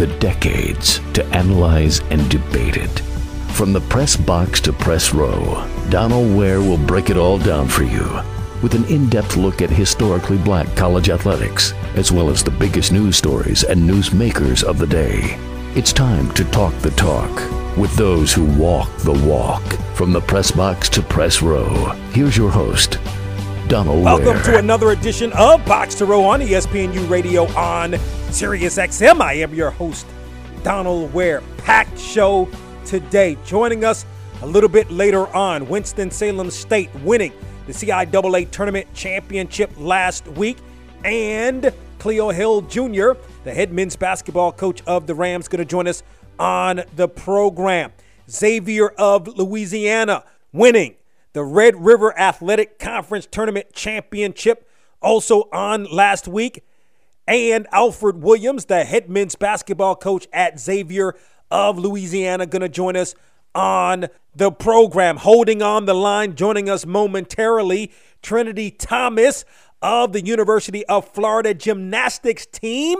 [0.00, 3.00] The decades to analyze and debate it.
[3.52, 7.82] From the press box to press row, Donald Ware will break it all down for
[7.82, 8.08] you
[8.62, 12.92] with an in depth look at historically black college athletics, as well as the biggest
[12.92, 15.36] news stories and newsmakers of the day.
[15.74, 17.30] It's time to talk the talk
[17.76, 19.62] with those who walk the walk.
[19.94, 22.98] From the press box to press row, here's your host,
[23.68, 24.42] Donald Welcome Ware.
[24.44, 27.96] to another edition of Box to Row on ESPNU Radio on
[28.32, 29.20] Sirius XM.
[29.20, 30.06] I am your host,
[30.62, 31.42] Donald Ware.
[31.58, 32.48] Packed show
[32.84, 33.36] today.
[33.44, 34.06] Joining us
[34.42, 37.32] a little bit later on, Winston-Salem State winning
[37.66, 40.58] the CIAA Tournament Championship last week,
[41.04, 43.12] and Cleo Hill Jr.,
[43.44, 46.02] the head men's basketball coach of the Rams, going to join us
[46.38, 47.92] on the program.
[48.30, 50.94] Xavier of Louisiana winning
[51.32, 54.68] the Red River Athletic Conference Tournament Championship
[55.02, 56.64] also on last week.
[57.30, 61.14] And Alfred Williams, the head men's basketball coach at Xavier
[61.48, 63.14] of Louisiana, going to join us
[63.54, 65.16] on the program.
[65.16, 69.44] Holding on the line, joining us momentarily, Trinity Thomas
[69.80, 72.98] of the University of Florida gymnastics team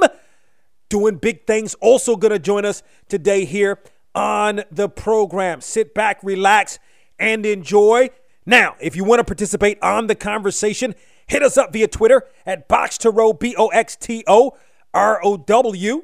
[0.88, 1.74] doing big things.
[1.80, 3.80] Also, going to join us today here
[4.14, 5.60] on the program.
[5.60, 6.78] Sit back, relax,
[7.18, 8.10] and enjoy.
[8.46, 10.94] Now, if you want to participate on the conversation,
[11.30, 14.56] hit us up via Twitter at Box to Row, B O X T O
[14.92, 16.02] R O W,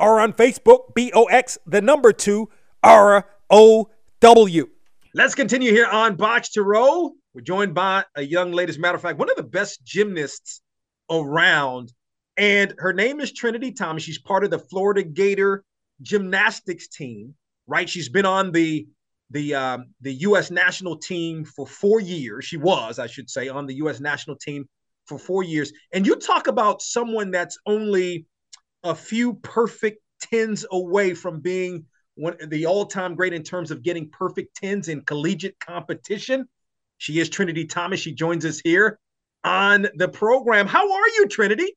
[0.00, 2.48] or on Facebook, B O X, the number two,
[2.82, 3.90] R O
[4.20, 4.68] W.
[5.14, 7.12] Let's continue here on Box to Row.
[7.34, 9.84] We're joined by a young lady, as a matter of fact, one of the best
[9.84, 10.62] gymnasts
[11.10, 11.92] around.
[12.38, 14.02] And her name is Trinity Thomas.
[14.02, 15.64] She's part of the Florida Gator
[16.00, 17.34] gymnastics team,
[17.66, 17.88] right?
[17.88, 18.86] She's been on the
[19.32, 20.50] the um, the U.S.
[20.50, 22.44] national team for four years.
[22.44, 24.00] She was, I should say, on the U.S.
[24.00, 24.66] national team
[25.06, 25.72] for four years.
[25.92, 28.26] And you talk about someone that's only
[28.84, 34.10] a few perfect tens away from being one the all-time great in terms of getting
[34.10, 36.46] perfect tens in collegiate competition.
[36.98, 38.00] She is Trinity Thomas.
[38.00, 38.98] She joins us here
[39.44, 40.66] on the program.
[40.66, 41.74] How are you, Trinity?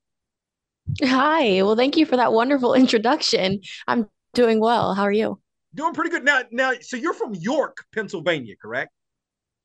[1.04, 1.64] Hi.
[1.64, 3.62] Well, thank you for that wonderful introduction.
[3.88, 4.94] I'm doing well.
[4.94, 5.40] How are you?
[5.76, 6.24] Doing pretty good.
[6.24, 8.92] Now, now, so you're from York, Pennsylvania, correct?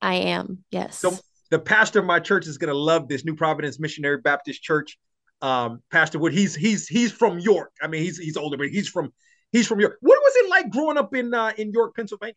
[0.03, 0.65] I am.
[0.71, 0.99] Yes.
[0.99, 1.17] So
[1.51, 4.99] the pastor of my church is going to love this New Providence Missionary Baptist Church.
[5.41, 7.73] Um, Pastor Wood, he's he's he's from York.
[7.81, 9.13] I mean, he's he's older, but he's from
[9.53, 9.97] he's from York.
[10.01, 12.35] What was it like growing up in uh, in York, Pennsylvania?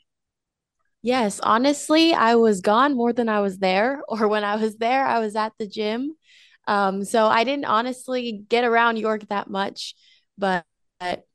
[1.01, 5.06] Yes, honestly, I was gone more than I was there, or when I was there,
[5.06, 6.16] I was at the gym.
[6.66, 9.95] Um, so I didn't honestly get around York that much,
[10.38, 10.66] but,
[11.01, 11.25] but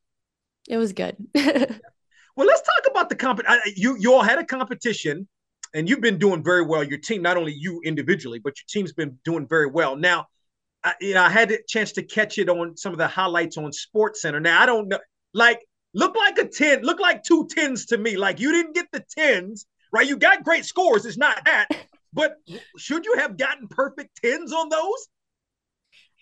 [0.66, 1.16] it was good.
[2.38, 3.40] Well, let's talk about the comp.
[3.48, 5.26] I- You you all had a competition,
[5.74, 6.84] and you've been doing very well.
[6.84, 9.96] Your team, not only you individually, but your team's been doing very well.
[9.96, 10.28] Now,
[10.84, 13.58] I, you know, I had a chance to catch it on some of the highlights
[13.58, 14.38] on Sports Center.
[14.38, 15.00] Now, I don't know,
[15.34, 15.58] like,
[15.94, 18.16] look like a ten, look like two tens to me.
[18.16, 20.06] Like you didn't get the tens, right?
[20.06, 21.06] You got great scores.
[21.06, 21.66] It's not that,
[22.12, 22.36] but
[22.76, 25.08] should you have gotten perfect tens on those?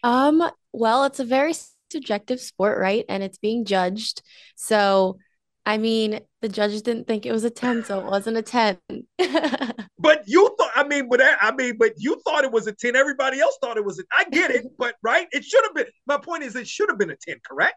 [0.02, 1.52] Um, well, it's a very
[1.90, 3.04] subjective sport, right?
[3.06, 4.22] And it's being judged.
[4.54, 5.18] So,
[5.66, 8.78] I mean, the judges didn't think it was a 10, so it wasn't a 10.
[9.98, 12.96] But you thought, I mean, but I mean, but you thought it was a 10.
[12.96, 15.26] Everybody else thought it was a I get it, but right?
[15.32, 17.76] It should have been my point is it should have been a 10, correct?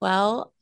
[0.00, 0.52] Well,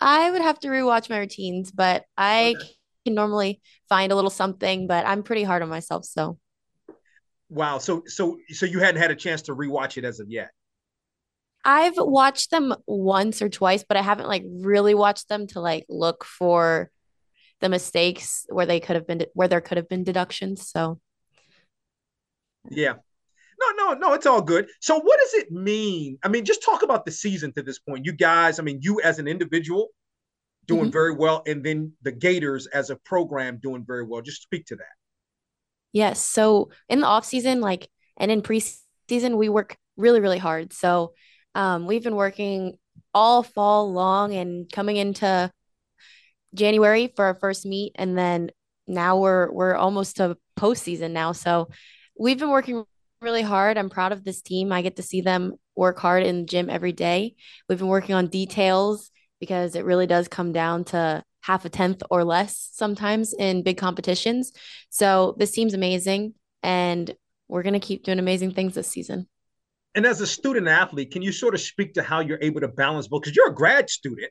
[0.00, 2.76] I would have to rewatch my routines, but I Okay.
[3.04, 6.38] can normally find a little something, but I'm pretty hard on myself, so
[7.48, 7.78] Wow.
[7.78, 10.50] So so so you hadn't had a chance to rewatch it as of yet.
[11.68, 15.84] I've watched them once or twice, but I haven't like really watched them to like
[15.88, 16.90] look for
[17.60, 20.70] the mistakes where they could have been where there could have been deductions.
[20.70, 21.00] So
[22.70, 22.94] Yeah.
[23.58, 24.68] No, no, no, it's all good.
[24.80, 26.18] So what does it mean?
[26.22, 28.04] I mean, just talk about the season to this point.
[28.04, 29.88] You guys, I mean, you as an individual
[30.66, 30.92] doing Mhm.
[30.92, 34.20] very well, and then the Gators as a program doing very well.
[34.20, 34.94] Just speak to that.
[35.92, 36.20] Yes.
[36.20, 40.72] So in the off season, like, and in preseason, we work really, really hard.
[40.72, 41.14] So
[41.56, 42.76] um, we've been working
[43.14, 45.50] all fall long and coming into
[46.54, 48.50] January for our first meet, and then
[48.86, 51.32] now we're we're almost to postseason now.
[51.32, 51.70] So
[52.18, 52.84] we've been working
[53.22, 53.78] really hard.
[53.78, 54.70] I'm proud of this team.
[54.70, 57.36] I get to see them work hard in the gym every day.
[57.68, 59.10] We've been working on details
[59.40, 63.78] because it really does come down to half a tenth or less sometimes in big
[63.78, 64.52] competitions.
[64.90, 67.14] So this team's amazing and
[67.48, 69.26] we're going to keep doing amazing things this season.
[69.96, 72.68] And as a student athlete, can you sort of speak to how you're able to
[72.68, 73.22] balance both?
[73.22, 74.30] Because you're a grad student,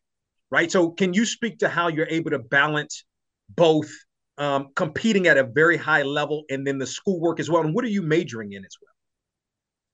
[0.51, 0.71] right?
[0.71, 3.03] So can you speak to how you're able to balance
[3.49, 3.91] both
[4.37, 7.63] um, competing at a very high level and then the schoolwork as well?
[7.63, 8.91] And what are you majoring in as well?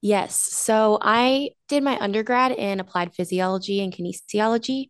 [0.02, 0.36] Yes.
[0.36, 4.90] So I did my undergrad in applied physiology and kinesiology.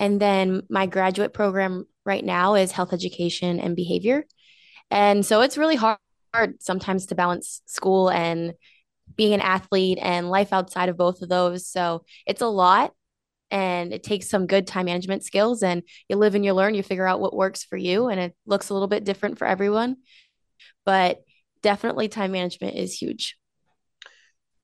[0.00, 4.24] And then my graduate program right now is health education and behavior.
[4.90, 5.98] And so it's really hard
[6.58, 8.54] sometimes to balance school and
[9.16, 11.66] being an athlete and life outside of both of those.
[11.66, 12.92] So it's a lot
[13.50, 16.82] and it takes some good time management skills and you live and you learn, you
[16.82, 19.96] figure out what works for you and it looks a little bit different for everyone.
[20.84, 21.22] But
[21.62, 23.36] definitely time management is huge.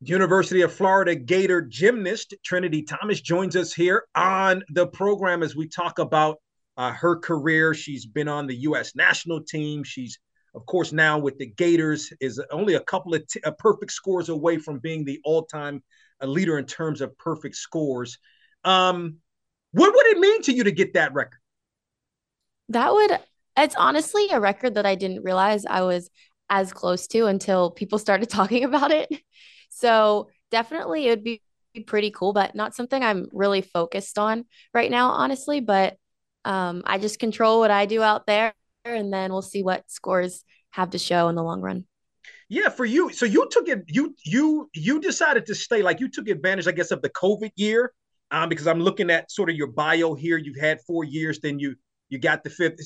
[0.05, 5.69] University of Florida Gator gymnast Trinity Thomas joins us here on the program as we
[5.69, 6.39] talk about
[6.77, 7.73] uh, her career.
[7.73, 8.97] She's been on the U.S.
[8.97, 9.85] national team.
[9.85, 10.19] She's,
[10.55, 14.79] of course, now with the Gators, is only a couple of perfect scores away from
[14.79, 15.83] being the all-time
[16.23, 18.19] uh, leader in terms of perfect scores.
[18.65, 19.17] Um,
[19.73, 21.39] what would it mean to you to get that record?
[22.69, 23.19] That would.
[23.57, 26.11] It's honestly a record that I didn't realize I was
[26.49, 29.09] as close to until people started talking about it.
[29.71, 31.41] So definitely it would be
[31.87, 34.45] pretty cool, but not something I'm really focused on
[34.75, 35.61] right now, honestly.
[35.61, 35.97] But
[36.45, 38.53] um, I just control what I do out there,
[38.85, 41.85] and then we'll see what scores have to show in the long run.
[42.49, 43.13] Yeah, for you.
[43.13, 43.85] So you took it.
[43.89, 45.83] You you you decided to stay.
[45.83, 47.93] Like you took advantage, I guess, of the COVID year.
[48.31, 50.39] Um, because I'm looking at sort of your bio here.
[50.39, 51.77] You've had four years, then you
[52.09, 52.81] you got the fifth.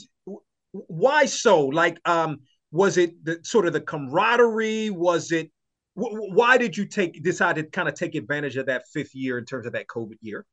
[0.73, 1.67] Why so?
[1.67, 2.39] Like, um,
[2.73, 4.91] was it the sort of the camaraderie?
[4.91, 5.51] Was it
[5.95, 9.45] why did you take decide to kind of take advantage of that fifth year in
[9.45, 10.45] terms of that COVID year?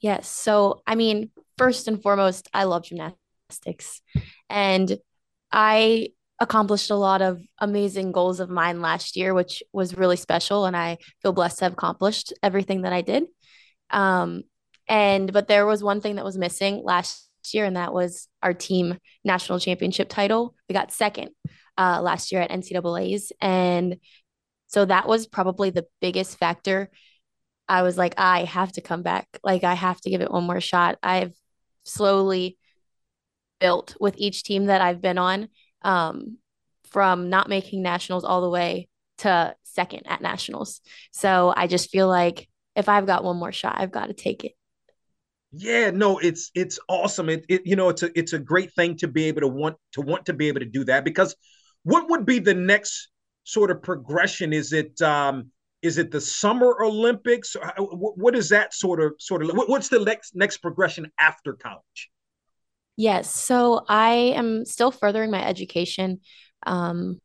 [0.00, 0.28] Yes.
[0.28, 3.20] So, I mean, first and foremost, I love gymnastics,
[4.48, 4.98] and
[5.52, 6.08] I
[6.40, 10.76] accomplished a lot of amazing goals of mine last year, which was really special, and
[10.76, 13.24] I feel blessed to have accomplished everything that I did.
[13.90, 14.42] Um,
[14.88, 18.52] and but there was one thing that was missing last year, and that was our
[18.52, 20.54] team national championship title.
[20.68, 21.30] We got second
[21.78, 23.96] uh, last year at NCAA's, and
[24.66, 26.90] so that was probably the biggest factor.
[27.68, 29.26] I was like, I have to come back.
[29.42, 30.98] Like, I have to give it one more shot.
[31.02, 31.34] I've
[31.84, 32.58] slowly
[33.60, 35.48] built with each team that I've been on
[35.82, 36.38] um,
[36.90, 38.88] from not making nationals all the way
[39.18, 40.80] to second at nationals.
[41.12, 44.44] So I just feel like if I've got one more shot, I've got to take
[44.44, 44.52] it.
[45.52, 47.28] Yeah, no, it's it's awesome.
[47.30, 49.76] It, it you know it's a it's a great thing to be able to want
[49.92, 51.34] to want to be able to do that because
[51.84, 53.08] what would be the next
[53.44, 54.52] sort of progression?
[54.52, 55.50] Is it um,
[55.82, 57.56] is it the Summer Olympics?
[57.78, 62.10] What is that sort of sort of what's the next next progression after college?
[62.96, 66.20] Yes, so I am still furthering my education,
[66.66, 67.20] um,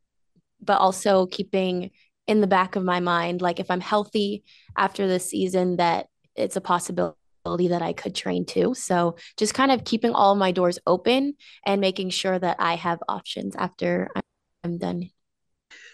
[0.62, 1.91] but also keeping
[2.27, 4.44] in the back of my mind, like if I'm healthy
[4.77, 7.15] after this season, that it's a possibility
[7.69, 8.73] that I could train too.
[8.75, 11.35] So just kind of keeping all my doors open
[11.65, 14.09] and making sure that I have options after
[14.63, 15.09] I'm done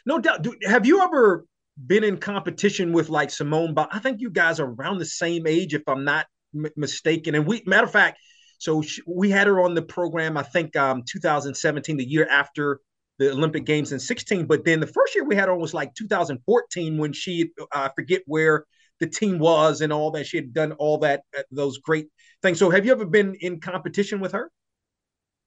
[0.07, 0.41] no doubt.
[0.41, 1.45] Do, have you ever
[1.85, 3.73] been in competition with like Simone?
[3.73, 6.25] But I think you guys are around the same age, if I'm not
[6.55, 7.35] m- mistaken.
[7.35, 8.19] And we, matter of fact,
[8.57, 10.37] so she, we had her on the program.
[10.37, 12.81] I think um, 2017, the year after
[13.19, 14.45] the Olympic Games in 16.
[14.45, 17.89] But then the first year we had her was like 2014 when she, uh, I
[17.95, 18.65] forget where
[18.99, 20.27] the team was and all that.
[20.27, 22.07] She had done all that, uh, those great
[22.41, 22.59] things.
[22.59, 24.51] So have you ever been in competition with her?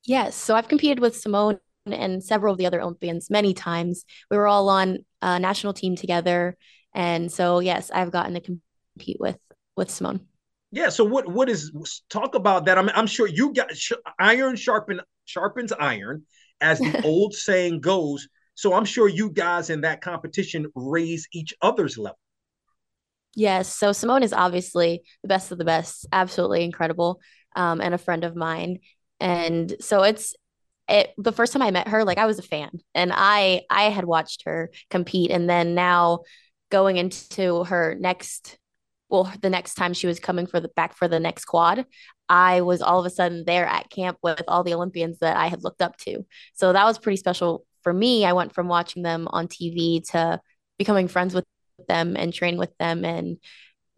[0.05, 0.35] Yes.
[0.35, 4.05] So I've competed with Simone and several of the other Olympians many times.
[4.31, 6.57] We were all on a national team together,
[6.95, 9.39] and so yes, I've gotten to compete with
[9.77, 10.27] with Simone.
[10.73, 10.89] Yeah.
[10.89, 11.73] So what what is
[12.09, 12.79] talk about that?
[12.79, 16.25] I'm I'm sure you got sh- iron sharpen sharpens iron,
[16.61, 18.29] as the old saying goes.
[18.55, 22.19] So I'm sure you guys in that competition raise each other's level.
[23.35, 23.69] Yes.
[23.69, 27.21] So Simone is obviously the best of the best, absolutely incredible,
[27.57, 28.81] um, and a friend of mine.
[29.21, 30.35] And so it's
[30.89, 33.85] it, the first time I met her, like I was a fan and I I
[33.85, 36.21] had watched her compete and then now
[36.71, 38.59] going into her next
[39.11, 41.85] well the next time she was coming for the back for the next quad,
[42.29, 45.49] I was all of a sudden there at camp with all the Olympians that I
[45.49, 46.25] had looked up to.
[46.55, 48.25] So that was pretty special for me.
[48.25, 50.41] I went from watching them on TV to
[50.79, 51.45] becoming friends with
[51.89, 53.39] them and training with them and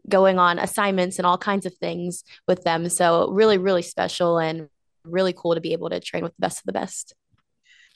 [0.08, 2.88] going on assignments and all kinds of things with them.
[2.88, 4.68] So really, really special and
[5.04, 7.14] really cool to be able to train with the best of the best.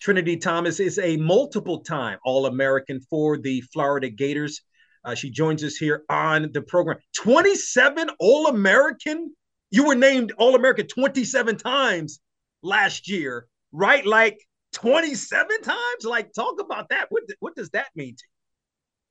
[0.00, 4.61] Trinity Thomas is a multiple time All American for the Florida Gators.
[5.06, 6.98] Uh, she joins us here on the program.
[7.14, 9.32] 27 All American
[9.70, 12.20] you were named All American 27 times
[12.62, 14.04] last year, right?
[14.06, 14.38] Like
[14.75, 16.04] 27 times?
[16.04, 17.06] Like, talk about that.
[17.10, 18.30] What, what does that mean to you?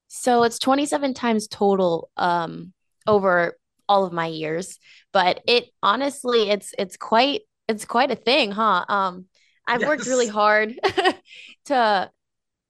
[0.08, 2.74] So it's 27 times total um,
[3.08, 4.80] over all of my years,
[5.12, 8.86] but it honestly, it's it's quite it's quite a thing, huh?
[8.88, 9.26] Um,
[9.68, 9.88] I've yes.
[9.88, 10.80] worked really hard
[11.66, 12.12] to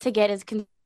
[0.01, 0.44] to get as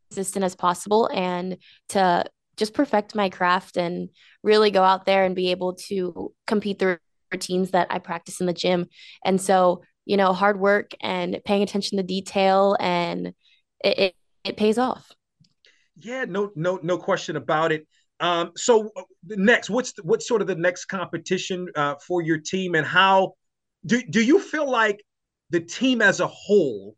[0.10, 1.58] consistent as possible and
[1.90, 2.24] to
[2.58, 4.10] just perfect my craft and
[4.44, 7.00] really go out there and be able to compete the
[7.32, 8.88] routines that I practice in the gym.
[9.24, 13.28] And so, you know, hard work and paying attention to detail and
[13.84, 15.12] it, it, it pays off.
[15.98, 17.88] Yeah, no, no, no question about it.
[18.20, 22.38] Um, so uh, next, what's the, what's sort of the next competition uh, for your
[22.38, 23.34] team, and how
[23.86, 25.02] do do you feel like
[25.52, 26.96] the team as a whole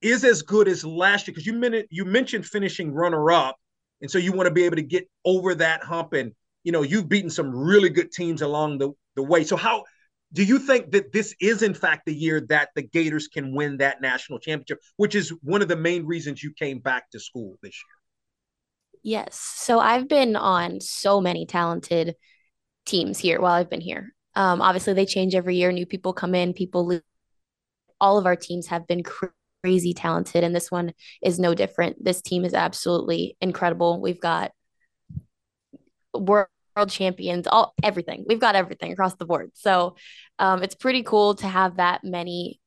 [0.00, 1.32] is as good as last year?
[1.32, 3.56] Because you mentioned you mentioned finishing runner up,
[4.00, 6.12] and so you want to be able to get over that hump.
[6.12, 6.32] And
[6.64, 9.44] you know you've beaten some really good teams along the the way.
[9.44, 9.84] So how
[10.32, 13.78] do you think that this is in fact the year that the Gators can win
[13.78, 17.56] that national championship, which is one of the main reasons you came back to school
[17.62, 17.98] this year?
[19.02, 19.36] Yes.
[19.36, 22.16] So I've been on so many talented
[22.84, 24.12] teams here while I've been here.
[24.34, 25.72] Um, obviously, they change every year.
[25.72, 27.02] New people come in, people leave.
[28.00, 29.02] All of our teams have been
[29.94, 32.02] talented, and this one is no different.
[32.02, 34.00] This team is absolutely incredible.
[34.00, 34.52] We've got
[36.14, 36.48] world
[36.88, 38.24] champions, all everything.
[38.26, 39.50] We've got everything across the board.
[39.54, 39.96] So
[40.38, 42.60] um, it's pretty cool to have that many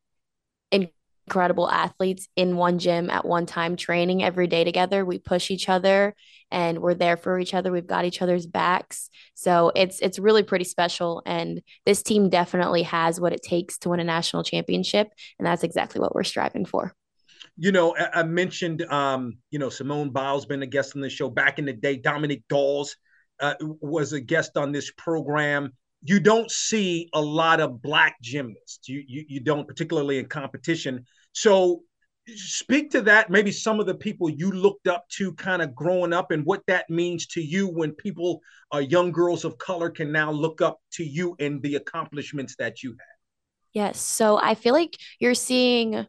[1.32, 5.06] incredible athletes in one gym at one time training every day together.
[5.06, 6.14] We push each other
[6.52, 7.72] and we're there for each other.
[7.72, 9.10] We've got each other's backs.
[9.34, 11.24] So it's it's really pretty special.
[11.26, 15.08] And this team definitely has what it takes to win a national championship.
[15.40, 16.94] And that's exactly what we're striving for.
[17.58, 21.30] You know i mentioned um you know simone biles been a guest on the show.
[21.30, 22.98] Back in the day Dominique Dawes
[23.40, 25.72] uh, was a guest on this program.
[26.04, 28.90] You don't see a lot of black gymnasts.
[28.90, 31.06] You, you you don't, particularly in competition.
[31.34, 31.84] So
[32.28, 36.14] speak to that, maybe some of the people you looked up to kind of growing
[36.14, 38.42] up and what that means to you when people,
[38.74, 42.84] uh, young girls of color, can now look up to you and the accomplishments that
[42.84, 43.16] you had.
[43.74, 44.00] Yes.
[44.00, 46.06] So I feel like you're seeing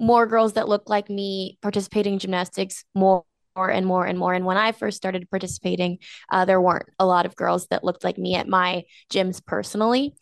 [0.00, 3.24] more girls that look like me participating in gymnastics more
[3.56, 4.34] more and more and more.
[4.34, 5.98] And when I first started participating,
[6.30, 10.14] uh, there weren't a lot of girls that looked like me at my gyms personally.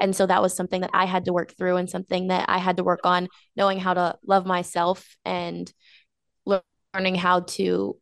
[0.00, 2.58] And so that was something that I had to work through and something that I
[2.58, 5.72] had to work on knowing how to love myself and
[6.94, 7.96] learning how to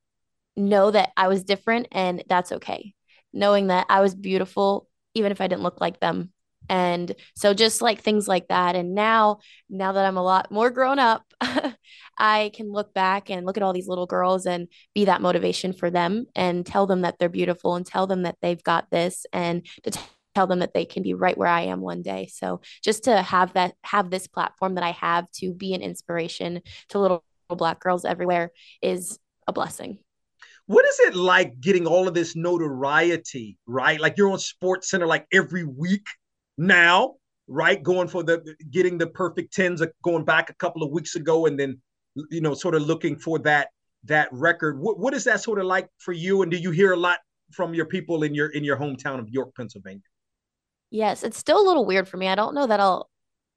[0.56, 2.94] know that I was different and that's okay.
[3.32, 6.32] Knowing that I was beautiful, even if I didn't look like them.
[6.68, 8.74] And so just like things like that.
[8.74, 9.38] And now,
[9.70, 11.22] now that I'm a lot more grown up,
[12.18, 15.72] I can look back and look at all these little girls and be that motivation
[15.72, 19.26] for them and tell them that they're beautiful and tell them that they've got this
[19.32, 19.98] and to
[20.36, 22.28] tell them that they can be right where I am one day.
[22.30, 26.60] So just to have that have this platform that I have to be an inspiration
[26.90, 28.50] to little, black girls everywhere
[28.82, 29.98] is a blessing.
[30.66, 33.98] What is it like getting all of this notoriety, right?
[33.98, 36.04] Like you're on Sports Center like every week
[36.58, 37.14] now,
[37.46, 37.82] right?
[37.82, 41.46] Going for the getting the perfect tens, uh, going back a couple of weeks ago,
[41.46, 41.80] and then
[42.30, 43.68] you know, sort of looking for that
[44.04, 44.80] that record.
[44.80, 46.42] What what is that sort of like for you?
[46.42, 47.20] And do you hear a lot
[47.52, 50.02] from your people in your in your hometown of York, Pennsylvania?
[50.96, 52.26] Yes, it's still a little weird for me.
[52.26, 53.10] I don't know that I'll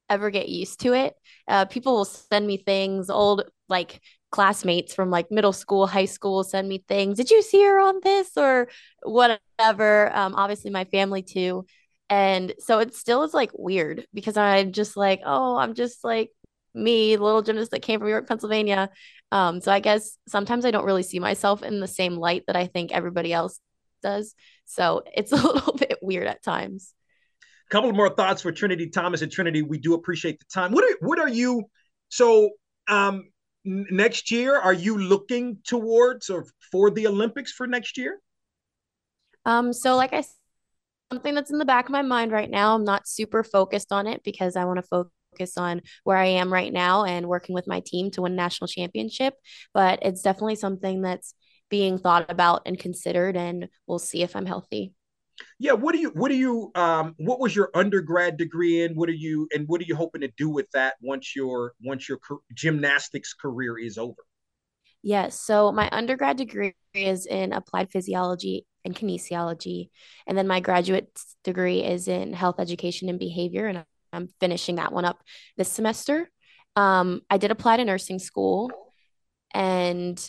[0.10, 1.16] ever get used to it.
[1.48, 6.44] Uh, people will send me things, old like classmates from like middle school, high school
[6.44, 7.18] send me things.
[7.18, 8.70] Did you see her on this or
[9.04, 10.12] whatever?
[10.16, 11.66] Um, obviously, my family too.
[12.10, 16.32] And so it still is like weird because I'm just like, oh, I'm just like
[16.76, 18.90] me, the little gymnast that came from York, Pennsylvania.
[19.32, 22.58] Um, so I guess sometimes I don't really see myself in the same light that
[22.58, 23.60] I think everybody else
[24.04, 24.36] does.
[24.66, 26.94] So it's a little bit weird at times
[27.70, 29.62] couple more thoughts for Trinity Thomas and Trinity.
[29.62, 30.72] We do appreciate the time.
[30.72, 31.66] What are what are you?
[32.10, 32.52] So
[32.88, 33.30] um,
[33.64, 38.20] next year, are you looking towards or for the Olympics for next year?
[39.46, 40.24] Um, so like I
[41.12, 42.76] something that's in the back of my mind right now.
[42.76, 46.54] I'm not super focused on it because I want to focus on where I am
[46.54, 49.34] right now and working with my team to win a national championship.
[49.74, 51.34] But it's definitely something that's
[51.70, 54.94] being thought about and considered, and we'll see if I'm healthy.
[55.60, 58.96] Yeah, what do you what do you um what was your undergrad degree in?
[58.96, 62.08] What are you and what are you hoping to do with that once your once
[62.08, 62.20] your
[62.54, 64.22] gymnastics career is over?
[65.02, 69.90] Yes, so my undergrad degree is in applied physiology and kinesiology,
[70.28, 71.10] and then my graduate
[71.44, 75.22] degree is in health education and behavior, and I'm finishing that one up
[75.58, 76.30] this semester.
[76.76, 78.72] Um, I did apply to nursing school,
[79.54, 80.20] and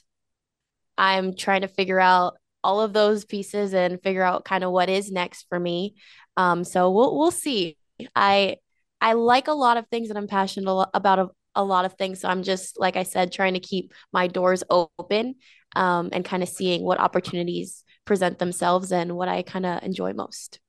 [0.96, 4.88] I'm trying to figure out all of those pieces and figure out kind of what
[4.88, 5.94] is next for me.
[6.36, 7.76] Um, so we'll we'll see.
[8.14, 8.56] I
[9.00, 12.20] I like a lot of things and I'm passionate about a, a lot of things.
[12.20, 15.36] So I'm just like I said, trying to keep my doors open
[15.76, 20.12] um, and kind of seeing what opportunities present themselves and what I kind of enjoy
[20.12, 20.60] most.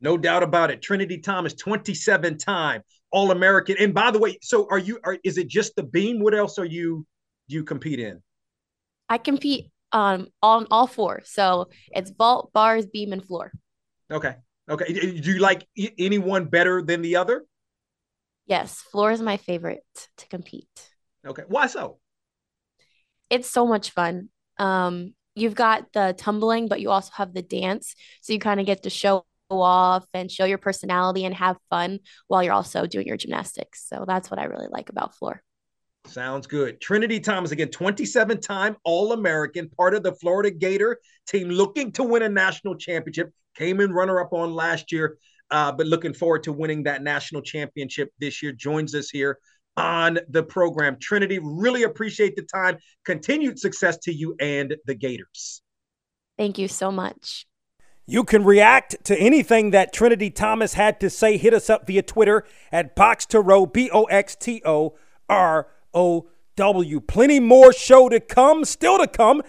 [0.00, 0.80] No doubt about it.
[0.80, 3.76] Trinity Thomas, 27 time All American.
[3.78, 4.98] And by the way, so are you?
[5.04, 6.20] Are, is it just the beam?
[6.20, 7.06] What else are you?
[7.48, 8.22] Do you compete in?
[9.08, 11.22] I compete um on all four.
[11.24, 13.52] So it's vault, bars, beam, and floor.
[14.10, 14.36] Okay.
[14.68, 14.92] Okay.
[14.92, 15.66] Do you like
[15.98, 17.44] anyone better than the other?
[18.46, 19.84] Yes, floor is my favorite
[20.18, 20.90] to compete.
[21.26, 21.42] Okay.
[21.46, 21.98] Why so?
[23.28, 24.28] It's so much fun.
[24.58, 27.94] Um, you've got the tumbling, but you also have the dance.
[28.22, 32.00] So you kind of get to show off and show your personality and have fun
[32.28, 33.86] while you're also doing your gymnastics.
[33.88, 35.42] So that's what I really like about floor.
[36.06, 36.80] Sounds good.
[36.80, 42.02] Trinity Thomas, again, 27 time All American, part of the Florida Gator team looking to
[42.02, 43.32] win a national championship.
[43.54, 45.18] Came in runner up on last year,
[45.50, 48.52] uh, but looking forward to winning that national championship this year.
[48.52, 49.38] Joins us here
[49.76, 50.96] on the program.
[51.00, 52.78] Trinity, really appreciate the time.
[53.04, 55.62] Continued success to you and the Gators.
[56.36, 57.46] Thank you so much.
[58.06, 61.36] You can react to anything that Trinity Thomas had to say.
[61.36, 64.96] Hit us up via Twitter at Box to Row, B O X T O
[65.28, 67.00] R O W.
[67.00, 69.42] Plenty more show to come, still to come.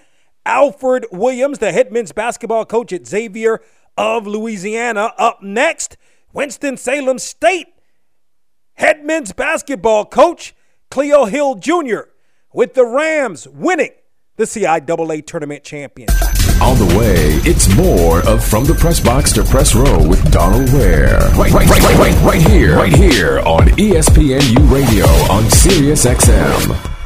[0.46, 3.62] Alfred Williams, the head men's basketball coach at Xavier
[3.98, 5.14] of Louisiana.
[5.18, 5.98] Up next,
[6.34, 7.68] Winston-Salem State
[8.74, 10.56] head men's basketball coach
[10.90, 12.02] Cleo Hill Jr.
[12.54, 13.92] with the Rams winning
[14.38, 16.31] the CIAA tournament championship.
[16.62, 20.72] On the way, it's more of From the Press Box to Press Row with Donald
[20.72, 21.18] Ware.
[21.36, 27.01] Right, right, right, right, right, right here, right here on ESPNU Radio on Sirius XM.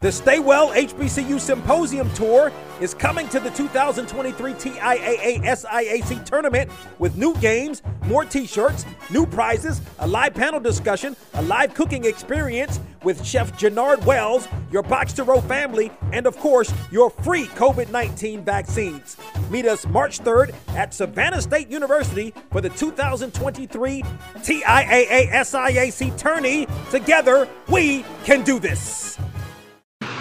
[0.00, 7.16] The Stay Well HBCU Symposium Tour is coming to the 2023 TIAA SIAC tournament with
[7.16, 12.78] new games, more t shirts, new prizes, a live panel discussion, a live cooking experience
[13.02, 17.90] with Chef Jannard Wells, your Box to Row family, and of course, your free COVID
[17.90, 19.16] 19 vaccines.
[19.50, 26.68] Meet us March 3rd at Savannah State University for the 2023 TIAA SIAC tourney.
[26.92, 29.18] Together, we can do this.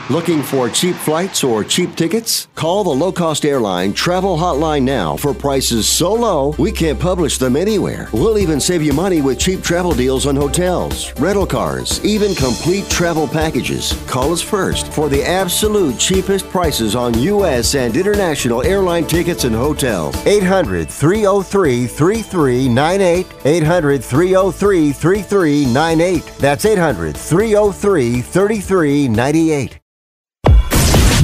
[0.09, 2.47] Looking for cheap flights or cheap tickets?
[2.55, 7.37] Call the low cost airline travel hotline now for prices so low we can't publish
[7.37, 8.07] them anywhere.
[8.13, 12.89] We'll even save you money with cheap travel deals on hotels, rental cars, even complete
[12.89, 13.91] travel packages.
[14.07, 17.75] Call us first for the absolute cheapest prices on U.S.
[17.75, 20.15] and international airline tickets and hotels.
[20.25, 23.27] 800 303 3398.
[23.43, 26.25] 800 303 3398.
[26.39, 29.79] That's 800 303 3398.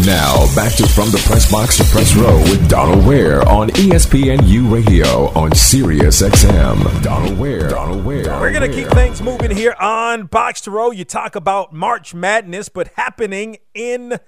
[0.06, 4.70] Now, back to From the Press Box to Press Row with Donald Ware on ESPNU
[4.70, 7.02] Radio on Sirius XM.
[7.02, 7.70] Donald Ware.
[7.70, 8.38] Donald Ware.
[8.38, 10.92] We're going to keep things moving here on Box to Row.
[10.92, 14.20] You talk about March Madness, but happening in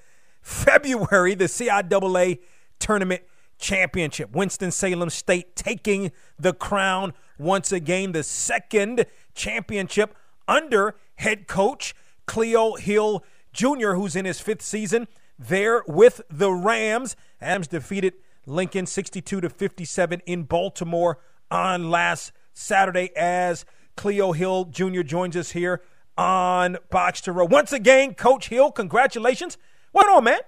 [0.42, 2.40] February, the CIAA
[2.80, 3.24] Tournament
[3.58, 4.34] Championship.
[4.34, 10.16] Winston-Salem State taking the crown once again, the second championship
[10.48, 11.94] under head coach
[12.28, 17.16] Cleo Hill Jr., who's in his fifth season there with the Rams.
[17.42, 18.14] Rams defeated
[18.46, 21.20] Lincoln 62 to 57 in Baltimore
[21.52, 25.02] on last Saturday as Cleo Hill Jr.
[25.02, 25.82] joins us here
[26.18, 27.46] on Box to Row.
[27.46, 29.58] Once again, Coach Hill, congratulations.
[29.92, 30.40] What on, man?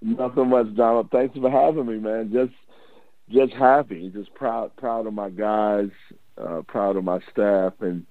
[0.00, 1.10] Nothing much, Donald.
[1.10, 2.30] Thanks for having me, man.
[2.32, 2.54] Just
[3.30, 5.90] just happy, just proud proud of my guys,
[6.38, 8.06] uh, proud of my staff, and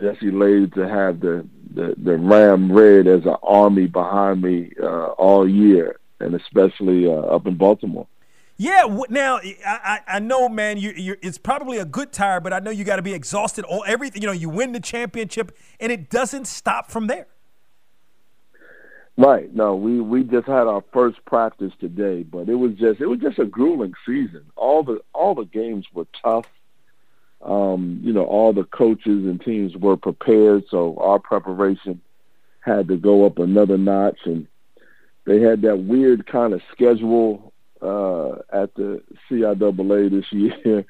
[0.00, 5.06] just elated to have the the, the Ram Red as an army behind me uh,
[5.08, 8.06] all year, and especially uh, up in Baltimore.
[8.56, 10.78] Yeah, now I, I know, man.
[10.78, 13.64] You, you it's probably a good tire, but I know you got to be exhausted.
[13.64, 17.26] All everything, you know, you win the championship, and it doesn't stop from there.
[19.16, 19.52] Right.
[19.52, 23.18] No, we we just had our first practice today, but it was just it was
[23.18, 24.44] just a grueling season.
[24.54, 26.46] All the all the games were tough
[27.44, 32.00] um, you know, all the coaches and teams were prepared, so our preparation
[32.60, 34.18] had to go up another notch.
[34.24, 34.46] And
[35.26, 37.52] they had that weird kind of schedule
[37.82, 40.84] uh, at the CIAA this year.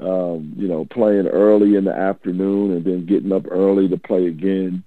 [0.00, 4.26] um, you know, playing early in the afternoon and then getting up early to play
[4.26, 4.82] again.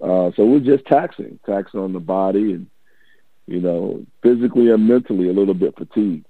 [0.00, 2.66] Uh, so it was just taxing, taxing on the body and,
[3.46, 6.26] you know, physically and mentally a little bit fatigued.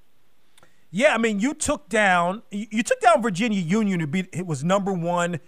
[0.97, 4.01] Yeah, I mean, you took down you took down Virginia Union.
[4.01, 5.41] It, beat, it was number one.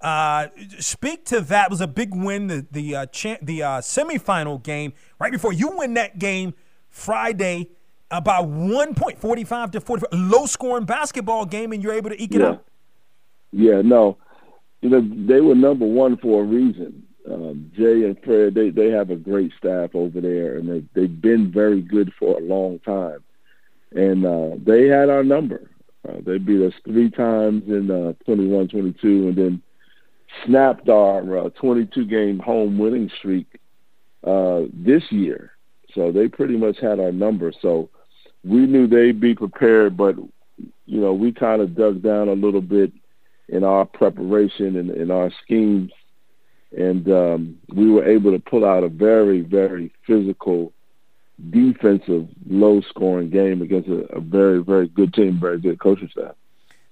[0.00, 0.46] Uh,
[0.78, 1.66] speak to that.
[1.66, 2.46] It was a big win.
[2.46, 6.54] The the uh, cha- the uh, semifinal game right before you win that game
[6.88, 7.68] Friday
[8.10, 12.08] about one point forty five to forty five, low scoring basketball game, and you're able
[12.08, 12.46] to eke it yeah.
[12.46, 12.64] out.
[13.52, 14.16] Yeah, no,
[14.80, 17.02] you know they were number one for a reason.
[17.30, 21.20] Um, Jay and Fred, they they have a great staff over there, and they they've
[21.20, 23.22] been very good for a long time.
[23.94, 25.70] And uh, they had our number.
[26.06, 29.62] Uh, they beat us three times in uh, 21 22 and then
[30.44, 33.46] snapped our uh, 22 game home winning streak
[34.26, 35.52] uh, this year.
[35.94, 37.52] So they pretty much had our number.
[37.62, 37.88] So
[38.42, 42.60] we knew they'd be prepared, but, you know, we kind of dug down a little
[42.60, 42.92] bit
[43.48, 45.92] in our preparation and in our schemes.
[46.76, 50.72] And um, we were able to pull out a very, very physical
[51.50, 56.34] defensive, low scoring game against a, a very, very good team, very good coaching staff.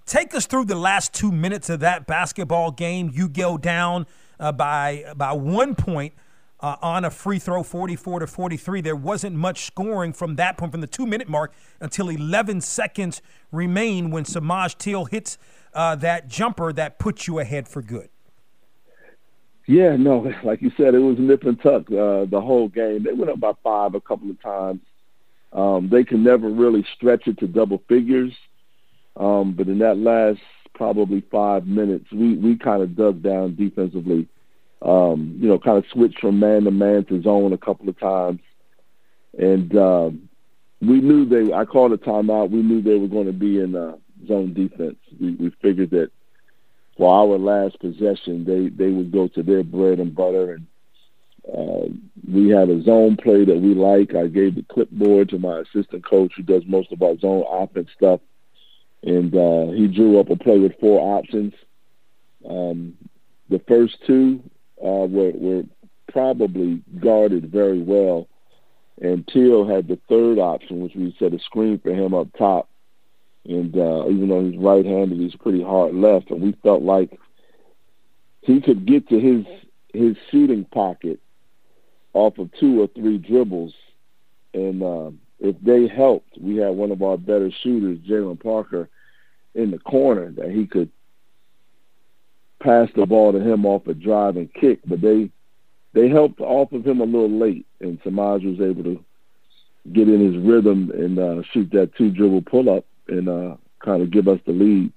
[0.05, 3.11] Take us through the last two minutes of that basketball game.
[3.14, 4.07] You go down
[4.40, 6.14] uh, by by one point
[6.61, 8.81] uh, on a free throw, 44 to 43.
[8.81, 13.22] There wasn't much scoring from that point, from the two minute mark until 11 seconds
[13.50, 15.38] remain when Samaj Teal hits
[15.74, 18.09] uh, that jumper that puts you ahead for good.
[19.66, 23.03] Yeah, no, like you said, it was nip and tuck uh, the whole game.
[23.05, 24.81] They went up by five a couple of times.
[25.53, 28.33] Um, they can never really stretch it to double figures,
[29.16, 30.40] um, but in that last
[30.75, 34.29] probably five minutes, we we kind of dug down defensively.
[34.81, 38.01] Um, you know, kind of switched from man to man to zone a couple of
[38.01, 38.40] times,
[39.38, 40.29] and um,
[40.81, 41.53] we knew they.
[41.53, 42.51] I called a timeout.
[42.51, 43.96] We knew they were going to be in uh,
[44.27, 44.96] zone defense.
[45.20, 46.11] We, we figured that
[46.96, 50.66] for our last possession, they they would go to their bread and butter, and
[51.48, 51.88] uh,
[52.31, 54.14] we had a zone play that we like.
[54.14, 57.88] I gave the clipboard to my assistant coach, who does most of our zone offense
[57.96, 58.20] stuff,
[59.02, 61.55] and uh, he drew up a play with four options.
[62.48, 62.94] Um,
[63.48, 64.42] the first two
[64.83, 65.62] uh, were, were
[66.11, 68.28] probably guarded very well,
[69.00, 72.68] and Teal had the third option, which we set a screen for him up top
[73.44, 77.18] and uh, even though he's right-handed, he's pretty hard left, and we felt like
[78.40, 79.44] he could get to his
[79.92, 81.20] his shooting pocket
[82.14, 83.74] off of two or three dribbles.
[84.55, 88.88] And uh, if they helped, we had one of our better shooters, Jalen Parker,
[89.55, 90.90] in the corner that he could
[92.62, 94.81] pass the ball to him off a drive and kick.
[94.87, 95.31] But they
[95.94, 99.05] they helped off of him a little late, and Samaj was able to
[99.92, 104.02] get in his rhythm and uh, shoot that two dribble pull up and uh, kind
[104.02, 104.92] of give us the lead.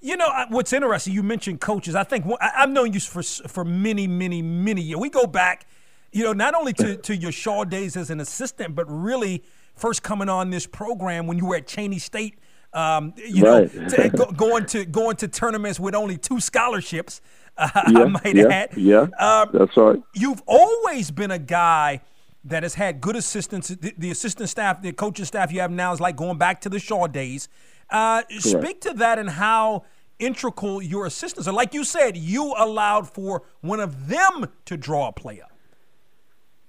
[0.00, 1.14] You know what's interesting?
[1.14, 1.94] You mentioned coaches.
[1.94, 5.00] I think I've known you for for many, many, many years.
[5.00, 5.66] We go back,
[6.12, 9.42] you know, not only to, to your Shaw days as an assistant, but really
[9.74, 12.38] first coming on this program when you were at Cheyney State.
[12.72, 13.74] Um, you right.
[13.74, 17.20] know, to, go, going to going to tournaments with only two scholarships.
[17.58, 18.76] Uh, yeah, I might yeah, add.
[18.76, 19.98] Yeah, um, that's right.
[20.12, 22.02] You've always been a guy
[22.46, 23.68] that has had good assistants.
[23.68, 26.68] The, the, assistant staff, the coaching staff you have now is like going back to
[26.68, 27.48] the Shaw days.
[27.90, 29.84] Uh, speak to that and how
[30.18, 31.54] integral your assistants are.
[31.54, 35.52] Like you said, you allowed for one of them to draw a play up.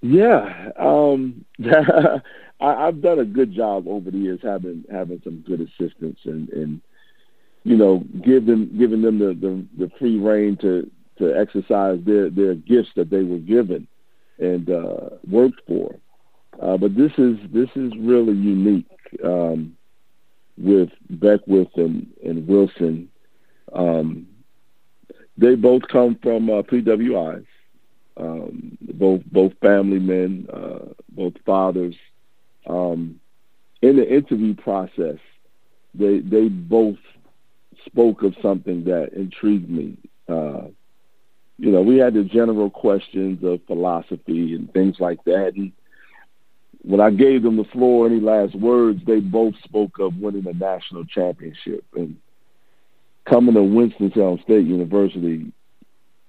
[0.01, 1.45] Yeah, um,
[2.59, 6.49] I, have done a good job over the years having having some good assistants and
[6.49, 6.81] and
[7.63, 12.29] you know give them giving them the, the, the free reign to to exercise their
[12.29, 13.87] their gifts that they were given
[14.39, 15.95] and uh, worked for.
[16.61, 18.89] Uh, but this is this is really unique
[19.23, 19.77] um,
[20.57, 23.09] with Beckwith and, and Wilson.
[23.73, 24.27] Um,
[25.37, 27.45] they both come from uh, PWIs,
[28.17, 31.95] um, both both family men, uh, both fathers.
[32.67, 33.19] Um,
[33.81, 35.19] in the interview process,
[35.93, 36.97] they they both
[37.85, 39.97] spoke of something that intrigued me.
[41.57, 45.53] Uh, you know, we had the general questions of philosophy and things like that.
[45.55, 45.71] And
[46.81, 50.53] when I gave them the floor, any last words, they both spoke of winning a
[50.53, 51.83] national championship.
[51.95, 52.17] And
[53.25, 55.51] coming to Winston-Salem State University,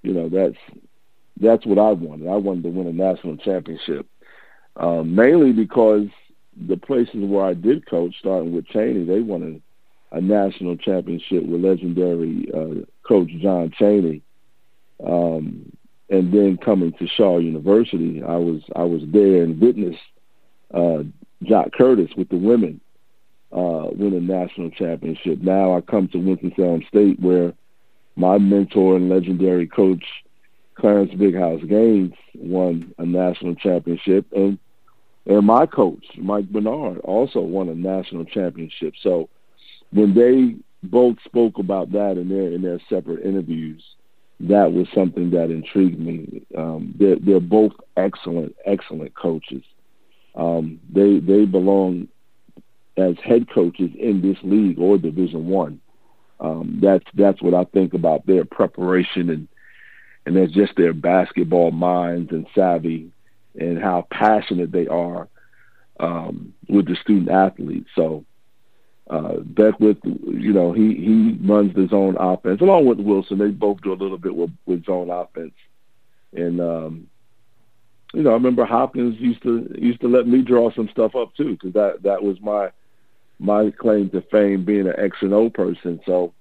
[0.02, 0.56] you know, that's
[1.40, 2.28] that's what I wanted.
[2.28, 4.06] I wanted to win a national championship,
[4.76, 6.06] um, mainly because
[6.56, 9.62] the places where I did coach, starting with Cheyney, they won
[10.12, 14.22] a, a national championship with legendary uh, coach John Chaney
[15.04, 15.72] um,
[16.10, 19.98] and then coming to Shaw University, I was I was there and witnessed
[20.72, 21.02] uh,
[21.44, 22.80] Jacques Curtis with the women
[23.52, 25.40] uh, win a national championship.
[25.40, 27.54] Now I come to Winston-Salem State, where
[28.16, 30.04] my mentor and legendary coach
[30.74, 34.58] Clarence Big House Gaines won a national championship, and
[35.26, 38.94] and my coach Mike Bernard also won a national championship.
[39.02, 39.28] So
[39.92, 43.82] when they both spoke about that in their in their separate interviews,
[44.40, 46.42] that was something that intrigued me.
[46.56, 49.62] Um, they're, they're both excellent, excellent coaches.
[50.34, 52.08] Um, they they belong
[52.96, 55.80] as head coaches in this league or Division One.
[56.40, 59.48] Um, that's that's what I think about their preparation and
[60.26, 63.10] and that's just their basketball minds and savvy
[63.58, 65.26] and how passionate they are
[65.98, 67.88] um, with the student athletes.
[67.96, 68.24] So
[69.10, 73.38] uh, Beckwith, you know, he he runs the zone offense along with Wilson.
[73.38, 75.54] They both do a little bit with, with zone offense,
[76.34, 77.08] and um,
[78.12, 81.34] you know, I remember Hopkins used to used to let me draw some stuff up
[81.34, 82.70] too, because that that was my
[83.38, 86.00] my claim to fame being an X and O person.
[86.04, 86.34] So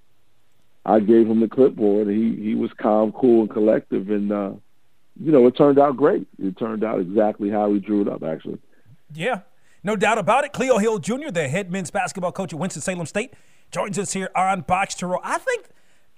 [0.86, 2.08] I gave him the clipboard.
[2.08, 4.52] He he was calm, cool, and collective, and uh,
[5.20, 6.28] you know, it turned out great.
[6.38, 8.60] It turned out exactly how he drew it up, actually.
[9.14, 9.42] Yeah,
[9.84, 10.54] no doubt about it.
[10.54, 13.34] Cleo Hill Jr., the head men's basketball coach at Winston-Salem State,
[13.72, 15.20] joins us here on Box to Row.
[15.24, 15.66] I think,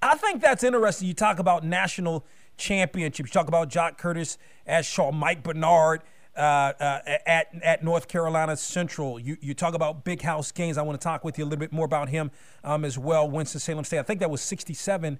[0.01, 1.07] I think that's interesting.
[1.07, 2.25] You talk about national
[2.57, 3.29] championships.
[3.29, 6.01] You talk about Jacques Curtis as Shaw, Mike Bernard
[6.39, 9.19] uh, uh, at at North Carolina Central.
[9.19, 10.77] You you talk about big house Gaines.
[10.77, 12.31] I want to talk with you a little bit more about him
[12.63, 13.29] um, as well.
[13.29, 13.99] Winston Salem State.
[13.99, 15.19] I think that was 67,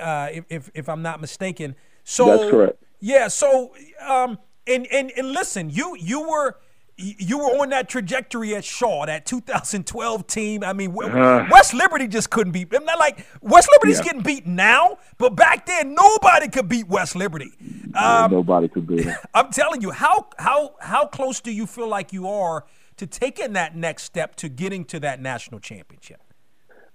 [0.00, 1.74] uh, if, if, if I'm not mistaken.
[2.04, 2.82] So that's correct.
[3.00, 3.28] Yeah.
[3.28, 3.74] So
[4.06, 6.56] um, and and and listen, you you were
[7.00, 10.62] you were on that trajectory at Shaw, that 2012 team.
[10.62, 12.74] I mean, uh, West Liberty just couldn't beat.
[12.74, 14.04] I'm not like West Liberty's yeah.
[14.04, 17.52] getting beat now, but back then nobody could beat West Liberty.
[17.94, 19.16] Um, nobody could beat them.
[19.34, 22.64] I'm telling you, how how how close do you feel like you are
[22.96, 26.20] to taking that next step to getting to that national championship?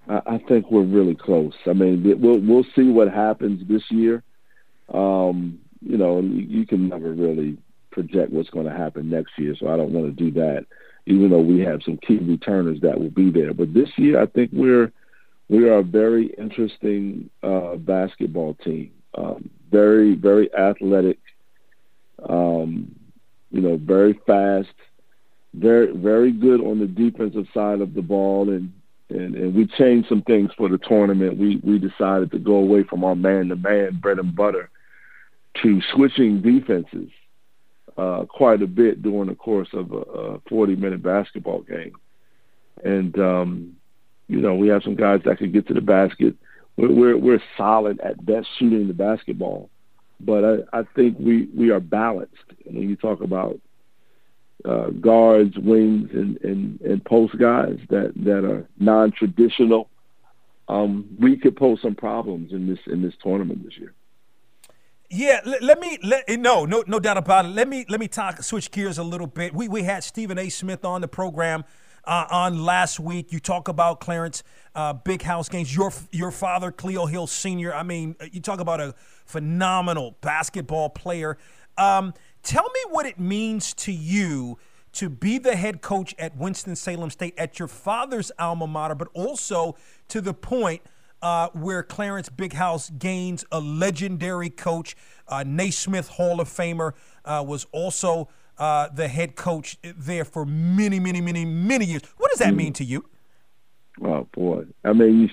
[0.08, 1.54] I think we're really close.
[1.66, 4.24] I mean, we'll we'll see what happens this year.
[4.94, 7.58] Um, you know, you can never really
[7.96, 10.66] project what's going to happen next year, so I don't want to do that.
[11.08, 14.26] Even though we have some key returners that will be there, but this year I
[14.28, 14.92] think we're
[15.48, 18.92] we are a very interesting uh, basketball team.
[19.16, 21.20] Um, very very athletic.
[22.28, 22.96] Um,
[23.52, 24.74] you know, very fast.
[25.54, 28.74] Very very good on the defensive side of the ball, and
[29.10, 31.38] and, and we changed some things for the tournament.
[31.38, 34.70] We we decided to go away from our man to man bread and butter
[35.62, 37.10] to switching defenses
[37.98, 41.94] uh, quite a bit during the course of a, a 40 minute basketball game.
[42.84, 43.78] And, um,
[44.28, 46.36] you know, we have some guys that can get to the basket.
[46.78, 49.70] We're, we're, we're solid at best shooting the basketball,
[50.20, 52.34] but I, I think we, we are balanced.
[52.66, 53.60] And when you talk about
[54.66, 59.90] uh, guards, wings, and, and, and post guys that, that are non-traditional,
[60.68, 63.94] um, we could pose some problems in this in this tournament this year.
[65.16, 67.50] Yeah, let, let, me let eh, no no no doubt about it.
[67.50, 69.56] Let me let me talk switch gears a little bit.
[69.56, 70.50] We we had Stephen A.
[70.50, 71.64] Smith on the program
[72.04, 73.32] uh, on last week.
[73.32, 74.44] You talk about Clarence
[74.76, 75.74] uh, big house Gaines.
[75.74, 77.74] Your your father Cleo Hill Senior.
[77.74, 78.94] I mean, you talk about a
[79.26, 81.38] phenomenal basketball player.
[81.78, 84.58] Um, tell me what it means to you
[84.94, 89.08] to be the head coach at Winston Salem State at your father's alma mater, but
[89.14, 89.78] also
[90.10, 90.82] to the point
[91.26, 94.96] uh, where Clarence Big House Gaines, a legendary coach,
[95.28, 96.94] uh, Naismith Hall of Famer,
[97.26, 102.04] uh, was also uh, the head coach there for many, many, many, many years.
[102.18, 103.10] What does that mean to you?
[104.04, 105.32] Oh boy, I mean,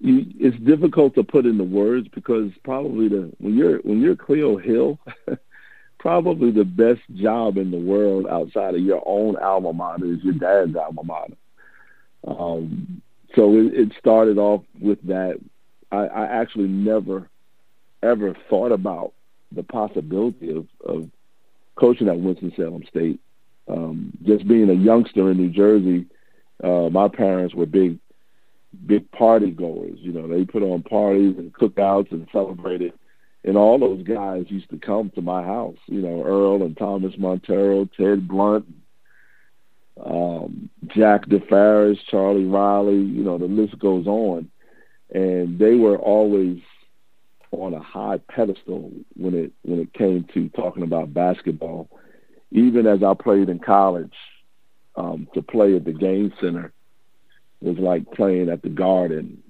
[0.00, 4.16] you, you, it's difficult to put into words because probably the when you're when you're
[4.16, 4.98] Cleo Hill,
[6.00, 10.34] probably the best job in the world outside of your own alma mater is your
[10.34, 11.36] dad's alma mater.
[12.26, 13.01] Um,
[13.34, 15.38] so it, it started off with that.
[15.90, 17.28] I, I actually never
[18.02, 19.12] ever thought about
[19.52, 21.08] the possibility of, of
[21.76, 23.20] coaching at Winston-Salem State.
[23.68, 26.06] Um, just being a youngster in New Jersey,
[26.64, 27.98] uh, my parents were big,
[28.86, 29.98] big party goers.
[30.00, 32.92] You know, they put on parties and cookouts and celebrated.
[33.44, 35.78] And all those guys used to come to my house.
[35.86, 38.66] You know, Earl and Thomas Montero, Ted Blunt,
[40.00, 44.50] um, Jack DeFaris, Charlie Riley, you know, the list goes on.
[45.14, 46.60] And they were always
[47.50, 51.88] on a high pedestal when it when it came to talking about basketball.
[52.50, 54.14] Even as I played in college,
[54.96, 56.72] um, to play at the Gaines Center
[57.60, 59.42] was like playing at the Garden,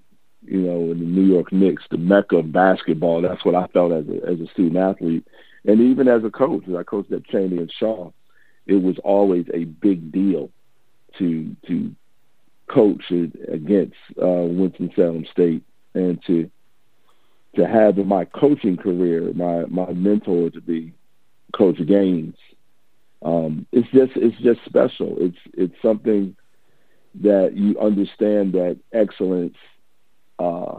[0.42, 3.22] you know, in the New York Knicks, the mecca of basketball.
[3.22, 5.26] That's what I felt as a, as a student athlete,
[5.64, 8.10] and even as a coach, I coached at Cheyney and Shaw
[8.66, 10.50] it was always a big deal
[11.18, 11.94] to to
[12.68, 15.62] coach against uh, Winston Salem State
[15.94, 16.50] and to
[17.56, 20.92] to have in my coaching career my my mentor to be
[21.52, 22.36] Coach Gaines.
[23.22, 25.16] Um, it's just it's just special.
[25.18, 26.34] It's it's something
[27.22, 29.56] that you understand that excellence
[30.38, 30.78] uh,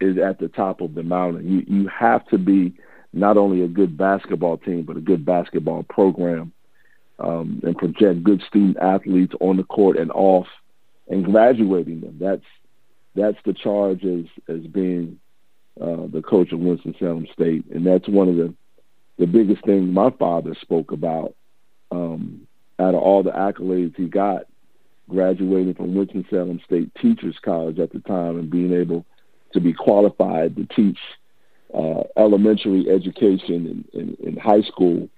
[0.00, 1.50] is at the top of the mountain.
[1.50, 2.74] You you have to be
[3.12, 6.52] not only a good basketball team but a good basketball program
[7.18, 10.46] um, and project good student athletes on the court and off,
[11.08, 12.16] and graduating them.
[12.20, 12.44] That's
[13.14, 15.18] that's the charge as as being
[15.80, 18.54] uh, the coach of Winston Salem State, and that's one of the
[19.18, 21.34] the biggest things my father spoke about.
[21.90, 22.46] Um,
[22.78, 24.42] out of all the accolades he got,
[25.08, 29.06] graduating from Winston Salem State Teachers College at the time and being able
[29.52, 30.98] to be qualified to teach
[31.72, 35.08] uh, elementary education in, in high school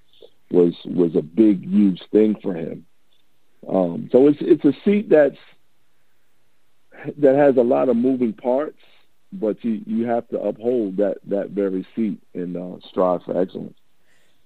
[0.50, 2.86] was was a big, huge thing for him.
[3.68, 5.36] Um, so it's it's a seat that's
[7.18, 8.78] that has a lot of moving parts,
[9.32, 13.76] but you you have to uphold that that very seat and uh, strive for excellence.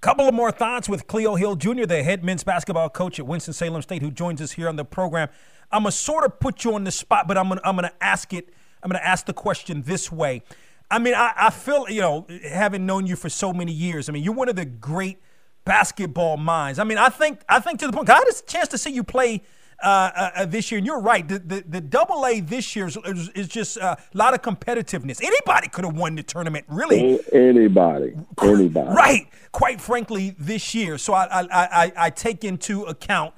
[0.01, 3.81] Couple of more thoughts with Cleo Hill Jr., the head men's basketball coach at Winston-Salem
[3.81, 5.29] State, who joins us here on the program.
[5.71, 8.33] I'm gonna sort of put you on the spot, but I'm gonna I'm gonna ask
[8.33, 8.49] it.
[8.81, 10.43] I'm gonna ask the question this way.
[10.91, 14.09] I mean, I, I feel you know, having known you for so many years.
[14.09, 15.19] I mean, you're one of the great
[15.65, 16.79] basketball minds.
[16.79, 18.09] I mean, I think I think to the point.
[18.09, 19.41] I had a chance to see you play
[19.83, 21.27] uh, uh, uh, this year, and you're right.
[21.27, 22.97] The the, the Double A this year is,
[23.35, 25.21] is, just a lot of competitiveness.
[25.21, 27.19] Anybody could have won the tournament, really.
[27.33, 28.95] Anybody, anybody.
[28.95, 29.27] Right.
[29.51, 30.97] Quite frankly, this year.
[30.97, 33.33] So I I I, I take into account.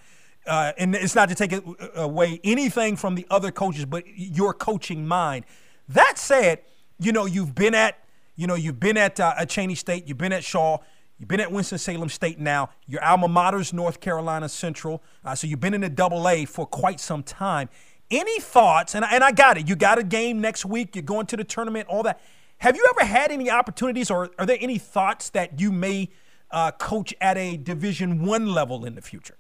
[0.48, 1.60] Uh, and it's not to take
[1.96, 5.44] away anything from the other coaches, but your coaching mind.
[5.90, 6.60] That said,
[7.00, 7.98] you know you've been at,
[8.36, 10.78] you know you've been at uh, at Cheyney State, you've been at Shaw,
[11.18, 12.70] You've been at Winston-Salem State now.
[12.88, 15.02] Your alma mater is North Carolina Central.
[15.24, 17.70] Uh, so you've been in the double A for quite some time.
[18.12, 18.96] Any thoughts?
[18.96, 19.70] And, and I got it.
[19.70, 20.96] You got a game next week.
[20.96, 22.20] You're going to the tournament, all that.
[22.58, 26.10] Have you ever had any opportunities or are there any thoughts that you may
[26.52, 29.38] uh, coach at a Division One level in the future?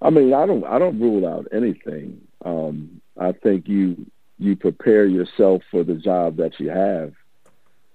[0.00, 2.20] I mean, I don't, I don't rule out anything.
[2.44, 7.12] Um, I think you, you prepare yourself for the job that you have.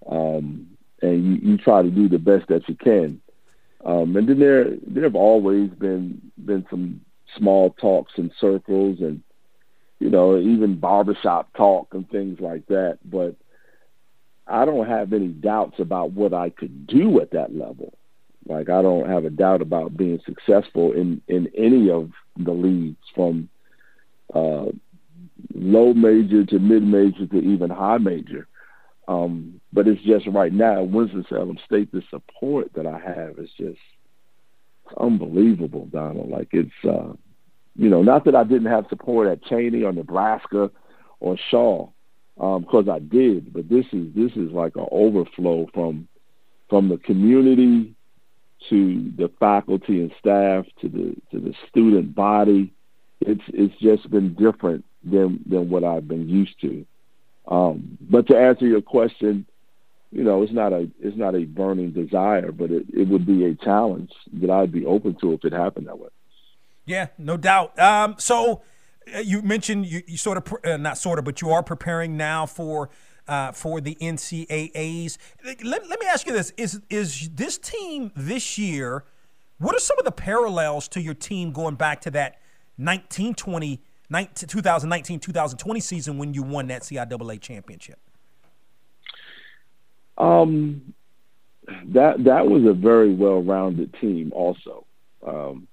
[0.10, 0.69] Um,
[1.02, 3.22] and you, you try to do the best that you can.
[3.86, 7.02] Um, and then there there have always been been some
[7.38, 9.22] small talks and circles and
[10.00, 13.00] you know even barbershop talk and things like that.
[13.06, 13.36] But
[14.48, 17.94] I don't have any doubts about what I could do at that level.
[18.46, 23.06] Like I don't have a doubt about being successful in in any of the leagues
[23.16, 23.48] from
[24.34, 24.66] uh,
[25.54, 28.48] low major to mid major to even high major.
[29.10, 33.80] Um, but it's just right now, Winston-Salem State, the support that I have is just
[34.98, 36.30] unbelievable, Donald.
[36.30, 37.14] Like it's, uh,
[37.76, 40.70] you know, not that I didn't have support at Cheyney or Nebraska
[41.20, 41.90] or Shaw,
[42.36, 46.08] because um, I did, but this is this is like an overflow from
[46.70, 47.96] from the community
[48.70, 52.72] to the faculty and staff to the to the student body.
[53.22, 56.86] It's it's just been different than than what I've been used to.
[57.48, 59.46] Um, but to answer your question,
[60.12, 63.46] you know, it's not a it's not a burning desire, but it, it would be
[63.46, 66.10] a challenge that I'd be open to if it happened that way.
[66.86, 67.78] Yeah, no doubt.
[67.78, 68.64] Um, so
[69.16, 72.18] uh, you mentioned you, you sort of uh, not sort of, but you are preparing
[72.18, 72.90] now for
[73.28, 75.20] uh, for the NCAA's.
[75.46, 79.06] Let, let me ask you this: Is is this team this year?
[79.60, 82.40] What are some of the parallels to your team going back to that
[82.78, 88.00] 1920 2019 2020 season when you won that CIAA championship?
[90.18, 90.94] Um,
[91.86, 94.32] that that was a very well rounded team.
[94.36, 94.86] Also,
[95.26, 95.68] um,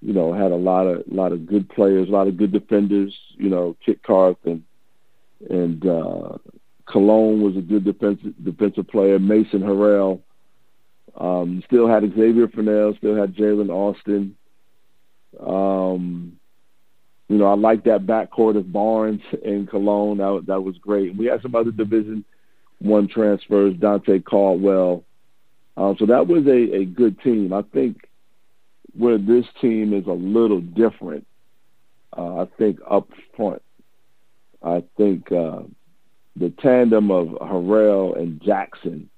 [0.00, 3.16] you know, had a lot of lot of good players, a lot of good defenders.
[3.36, 4.62] You know, Kit Karth and
[5.48, 6.38] and uh,
[6.86, 9.18] Cologne was a good defensive defensive player.
[9.18, 10.20] Mason Harrell.
[11.14, 14.34] Um, still had Xavier Fennell, still had Jalen Austin.
[15.38, 16.38] Um,
[17.32, 20.18] you know, I like that backcourt of Barnes and Cologne.
[20.18, 21.16] That that was great.
[21.16, 22.26] We had some other Division
[22.78, 25.02] One transfers, Dante Caldwell.
[25.78, 27.54] Um, so that was a, a good team.
[27.54, 28.06] I think
[28.94, 31.26] where this team is a little different.
[32.14, 33.62] Uh, I think up front,
[34.62, 35.62] I think uh,
[36.36, 39.08] the tandem of Harrell and Jackson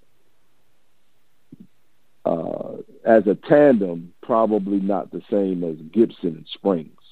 [2.25, 7.04] uh, as a tandem, probably not the same as Gibson and Springs.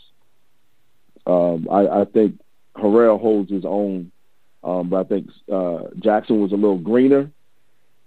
[1.26, 2.40] Um, I, I think
[2.76, 4.10] Harrell holds his own,
[4.64, 7.30] um, but I think uh, Jackson was a little greener.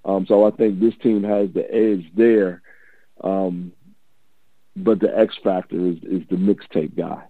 [0.03, 2.61] Um, so I think this team has the edge there.
[3.24, 3.72] Um,
[4.76, 7.24] but the X factor is, is the mixtape guy,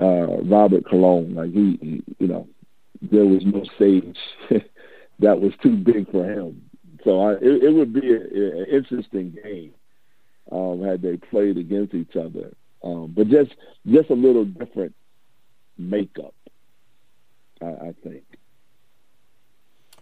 [0.00, 1.34] uh, Robert Cologne.
[1.34, 2.48] Like he, he, you know,
[3.00, 4.18] there was no sage
[5.20, 6.62] that was too big for him.
[7.04, 9.74] So I, it, it would be an interesting game
[10.52, 12.52] um, had they played against each other.
[12.84, 13.50] Um, but just
[13.86, 14.94] just a little different
[15.78, 16.34] makeup,
[17.62, 18.24] I, I think.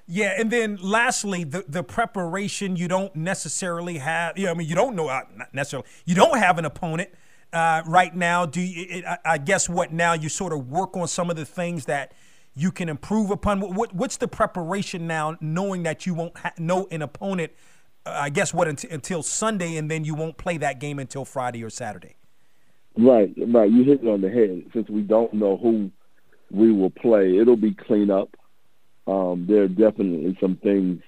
[0.09, 4.37] Yeah, and then lastly, the the preparation you don't necessarily have.
[4.37, 7.11] Yeah, I mean you don't know uh, not necessarily you don't have an opponent
[7.53, 8.47] uh, right now.
[8.47, 8.87] Do you?
[8.89, 12.13] It, I guess what now you sort of work on some of the things that
[12.55, 13.61] you can improve upon.
[13.61, 17.53] What, what's the preparation now, knowing that you won't ha- know an opponent?
[18.05, 21.25] Uh, I guess what until, until Sunday, and then you won't play that game until
[21.25, 22.17] Friday or Saturday.
[22.97, 23.71] Right, right.
[23.71, 24.65] You hit it on the head.
[24.75, 25.91] Since we don't know who
[26.51, 28.37] we will play, it'll be cleanup.
[29.07, 31.03] Um, there are definitely some things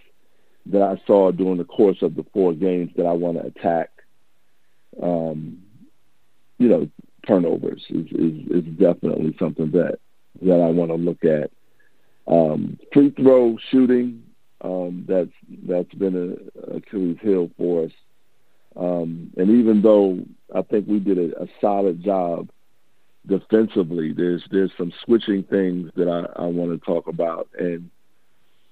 [0.67, 3.91] that I saw during the course of the four games that I want to attack.
[5.03, 5.63] Um,
[6.59, 6.89] you know,
[7.27, 9.99] turnovers is, is, is definitely something that
[10.43, 11.51] that I want to look at.
[12.27, 14.23] Um, free throw shooting,
[14.63, 15.31] um, that's
[15.69, 17.93] that's been a Achilles heel for us.
[18.77, 20.19] Um, and even though
[20.55, 22.49] I think we did a, a solid job
[23.27, 27.91] defensively, there's there's some switching things that I, I want to talk about, and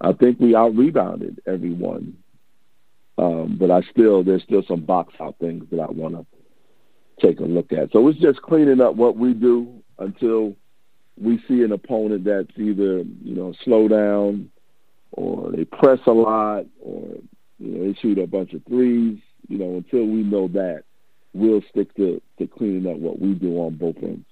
[0.00, 2.16] I think we out rebounded everyone.
[3.18, 6.26] Um, but I still there's still some box out things that I want to
[7.24, 7.92] take a look at.
[7.92, 10.56] So it's just cleaning up what we do until
[11.20, 14.50] we see an opponent that's either you know slow down
[15.12, 17.16] or they press a lot or
[17.58, 19.18] you know they shoot a bunch of threes.
[19.52, 20.84] You know, until we know that,
[21.34, 24.24] we'll stick to to cleaning up what we do on both ends.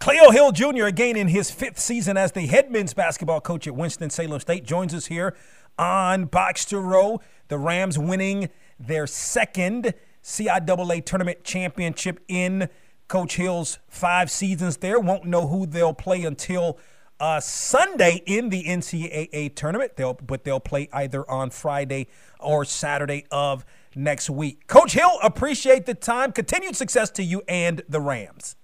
[0.00, 3.74] Cleo Hill Jr., again in his fifth season as the head men's basketball coach at
[3.74, 5.34] Winston-Salem State, joins us here
[5.78, 7.22] on Box to Row.
[7.48, 12.68] The Rams winning their second CIAA tournament championship in
[13.08, 15.00] Coach Hill's five seasons there.
[15.00, 16.78] Won't know who they'll play until
[17.18, 19.96] uh, Sunday in the NCAA tournament.
[19.96, 22.08] They'll but they'll play either on Friday
[22.38, 23.64] or Saturday of
[23.98, 24.66] next week.
[24.66, 26.32] Coach Hill, appreciate the time.
[26.32, 28.56] Continued success to you and the Rams.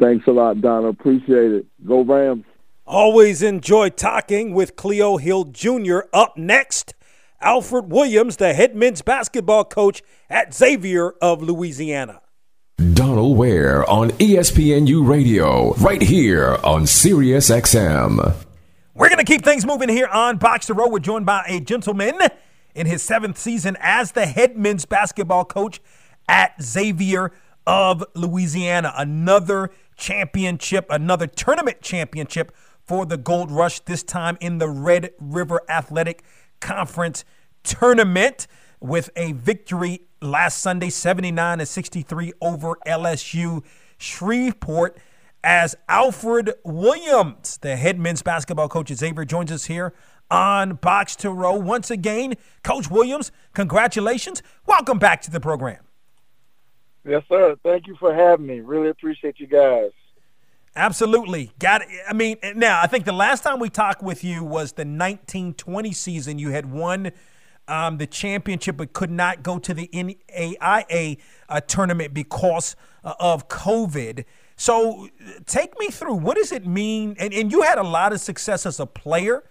[0.00, 0.88] Thanks a lot, Donna.
[0.88, 1.66] Appreciate it.
[1.86, 2.44] Go Rams.
[2.86, 6.00] Always enjoy talking with Cleo Hill Jr.
[6.12, 6.94] Up next,
[7.40, 12.20] Alfred Williams, the head men's basketball coach at Xavier of Louisiana.
[12.92, 18.34] Donald Ware on ESPNU Radio, right here on Sirius XM.
[18.94, 20.88] We're going to keep things moving here on Box to Row.
[20.88, 22.18] We're joined by a gentleman
[22.74, 25.80] in his seventh season as the head men's basketball coach
[26.28, 27.32] at Xavier
[27.66, 28.92] of Louisiana.
[28.96, 32.54] Another championship, another tournament championship
[32.84, 36.22] for the Gold Rush, this time in the Red River Athletic
[36.60, 37.24] Conference
[37.62, 38.46] tournament
[38.80, 43.64] with a victory last Sunday, 79 to 63 over LSU
[43.96, 44.98] Shreveport.
[45.42, 49.94] As Alfred Williams, the head men's basketball coach at Xavier, joins us here
[50.30, 51.54] on Box to Row.
[51.54, 54.42] Once again, Coach Williams, congratulations.
[54.66, 55.84] Welcome back to the program.
[57.06, 57.56] Yes, sir.
[57.62, 58.60] Thank you for having me.
[58.60, 59.90] Really appreciate you guys.
[60.76, 61.52] Absolutely.
[61.58, 61.88] Got it.
[62.08, 65.92] I mean, now I think the last time we talked with you was the 1920
[65.92, 66.38] season.
[66.38, 67.12] You had won
[67.68, 71.18] um, the championship, but could not go to the NAIA
[71.48, 74.24] uh, tournament because uh, of COVID.
[74.56, 75.08] So,
[75.46, 77.16] take me through what does it mean?
[77.18, 79.42] And, and you had a lot of success as a player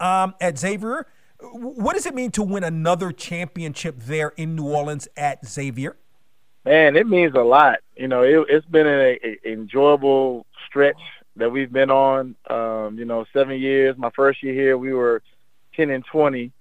[0.00, 1.06] um, at Xavier.
[1.40, 5.96] What does it mean to win another championship there in New Orleans at Xavier?
[6.64, 7.80] Man, it means a lot.
[7.96, 11.00] You know, it, has been an enjoyable stretch
[11.36, 12.34] that we've been on.
[12.48, 13.98] Um, you know, seven years.
[13.98, 15.22] My first year here, we were
[15.74, 16.52] ten and twenty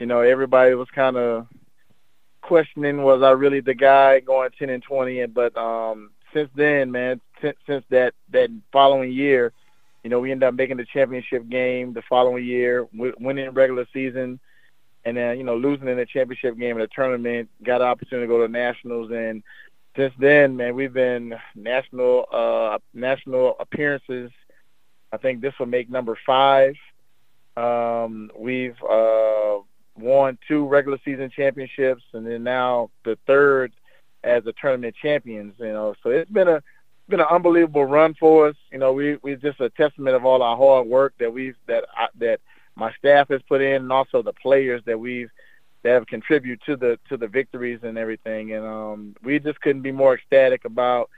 [0.00, 1.46] you know, everybody was kind of
[2.40, 6.90] questioning was I really the guy going 10 and 20 and but um since then
[6.90, 9.52] man since that that following year
[10.02, 14.40] you know we ended up making the championship game the following year winning regular season
[15.04, 18.26] and then you know losing in the championship game in the tournament got an opportunity
[18.26, 19.42] to go to nationals and
[19.96, 24.30] since then man we've been national uh national appearances
[25.12, 26.74] I think this will make number 5
[27.56, 29.58] um we've uh
[30.00, 33.72] won two regular season championships, and then now the third
[34.24, 35.54] as a tournament champions.
[35.58, 36.62] You know, so it's been a
[37.10, 38.56] been an unbelievable run for us.
[38.72, 41.84] You know, we we just a testament of all our hard work that we've that
[41.96, 42.40] I, that
[42.76, 45.30] my staff has put in, and also the players that we've
[45.82, 48.52] that have contributed to the to the victories and everything.
[48.52, 51.10] And um, we just couldn't be more ecstatic about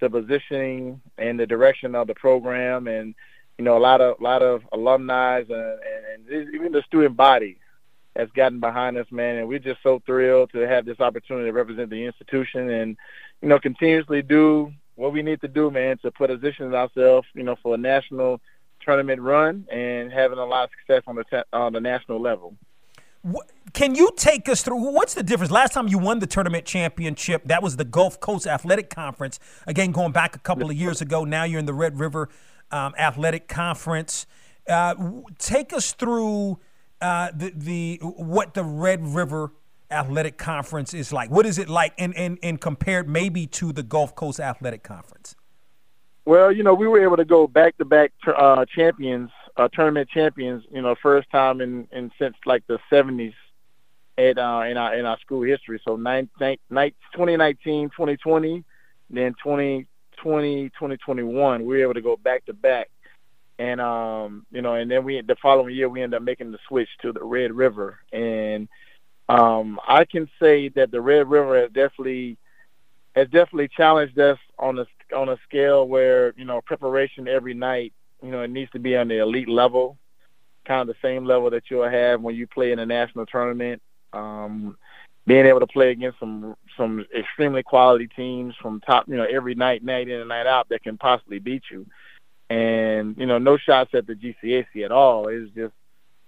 [0.00, 3.14] the positioning and the direction of the program, and
[3.58, 7.16] you know, a lot of a lot of alumni and, and, and even the student
[7.16, 7.58] body
[8.16, 11.52] has gotten behind us, man, and we're just so thrilled to have this opportunity to
[11.52, 12.96] represent the institution and,
[13.40, 17.56] you know, continuously do what we need to do, man, to position ourselves, you know,
[17.62, 18.40] for a national
[18.80, 22.56] tournament run and having a lot of success on the te- on the national level.
[23.72, 25.52] Can you take us through what's the difference?
[25.52, 29.38] Last time you won the tournament championship, that was the Gulf Coast Athletic Conference.
[29.66, 31.24] Again, going back a couple of years ago.
[31.24, 32.28] Now you're in the Red River
[32.70, 34.26] um, Athletic Conference.
[34.68, 34.94] Uh,
[35.38, 36.58] take us through
[37.00, 39.52] uh, the the what the Red River
[39.90, 41.30] Athletic Conference is like?
[41.30, 45.34] What is it like, and and and compared maybe to the Gulf Coast Athletic Conference?
[46.24, 48.12] Well, you know, we were able to go back to back
[48.74, 50.64] champions, uh, tournament champions.
[50.70, 53.32] You know, first time in, in since like the '70s
[54.18, 55.80] at uh, in our in our school history.
[55.84, 58.64] So nine, nine, 2019, 2020,
[59.08, 62.90] then 2020, 2021, we were able to go back to back.
[63.58, 66.58] And um, you know, and then we the following year we ended up making the
[66.68, 68.00] switch to the Red River.
[68.12, 68.68] And
[69.28, 72.38] um, I can say that the Red River has definitely
[73.14, 77.92] has definitely challenged us on a on a scale where you know preparation every night.
[78.22, 79.96] You know, it needs to be on the elite level,
[80.64, 83.82] kind of the same level that you'll have when you play in a national tournament.
[84.12, 84.76] Um,
[85.26, 89.54] being able to play against some some extremely quality teams from top, you know, every
[89.54, 91.86] night, night in and night out that can possibly beat you.
[92.48, 95.28] And you know, no shots at the GCAC at all.
[95.28, 95.74] It's just,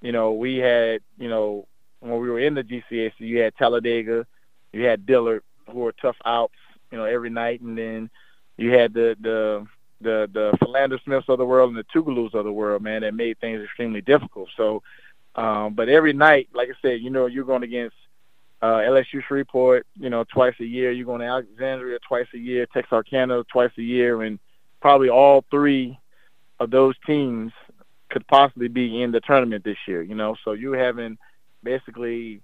[0.03, 1.67] you know, we had, you know,
[2.01, 4.27] when we were in the GCAC, you had Talladega,
[4.73, 6.55] you had Dillard, who were tough outs,
[6.91, 8.11] you know, every night, and then
[8.57, 9.67] you had the the
[10.01, 13.15] the the Philander Smiths of the world and the Tougaloo's of the world, man, that
[13.15, 14.49] made things extremely difficult.
[14.57, 14.83] So,
[15.37, 17.97] um, but every night, like I said, you know, you're going against
[18.63, 20.91] uh, LSU Shreveport, you know, twice a year.
[20.91, 24.39] You're going to Alexandria twice a year, Texarkana twice a year, and
[24.81, 25.99] probably all three
[26.59, 27.53] of those teams
[28.11, 30.03] could possibly be in the tournament this year.
[30.03, 31.17] You know, so you're having
[31.63, 32.41] basically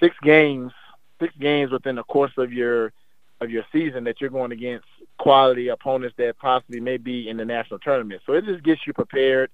[0.00, 0.72] six games,
[1.20, 2.92] six games within the course of your
[3.40, 4.86] of your season that you're going against
[5.18, 8.22] quality opponents that possibly may be in the national tournament.
[8.24, 9.50] So it just gets you prepared.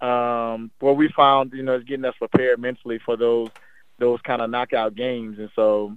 [0.00, 3.48] Um, what we found, you know, is getting us prepared mentally for those
[3.98, 5.96] those kind of knockout games, and so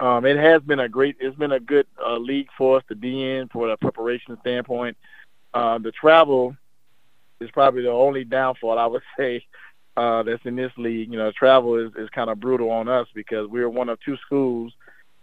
[0.00, 2.96] um, it has been a great, it's been a good uh, league for us to
[2.96, 4.96] be in for a preparation standpoint.
[5.52, 6.56] Uh, the travel
[7.40, 9.44] is probably the only downfall I would say
[9.96, 11.10] uh, that's in this league.
[11.10, 14.16] You know, travel is, is kind of brutal on us because we're one of two
[14.18, 14.72] schools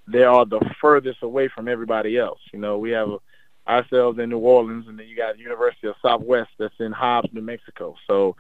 [0.07, 2.39] they are the furthest away from everybody else.
[2.51, 3.09] You know, we have
[3.67, 7.41] ourselves in New Orleans, and then you got University of Southwest that's in Hobbs, New
[7.41, 7.95] Mexico.
[8.07, 8.36] So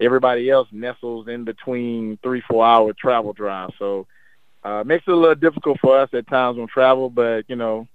[0.00, 3.70] everybody else nestles in between three, four hour travel drive.
[3.78, 4.06] So
[4.64, 7.86] uh, makes it a little difficult for us at times on travel, but you know,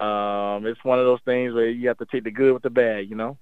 [0.00, 2.70] um, it's one of those things where you have to take the good with the
[2.70, 3.08] bad.
[3.08, 3.36] You know.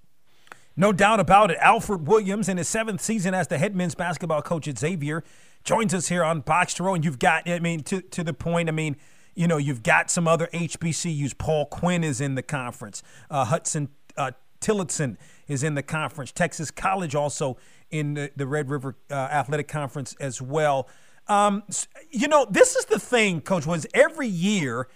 [0.77, 1.59] No doubt about it.
[1.61, 5.25] Alfred Williams, in his seventh season as the head men's basketball coach at Xavier,
[5.64, 6.95] joins us here on Box to Row.
[6.95, 8.97] And you've got, I mean, to, to the point, I mean,
[9.35, 11.37] you know, you've got some other HBCUs.
[11.39, 13.03] Paul Quinn is in the conference.
[13.31, 15.18] Uh, Huston uh, Tillotson
[15.49, 16.33] is in the conference.
[16.33, 17.57] Texas College also
[17.91, 20.89] in the, the Red River uh, Athletic Conference as well.
[21.27, 21.62] Um,
[22.11, 24.89] you know, this is the thing, Coach, was every year,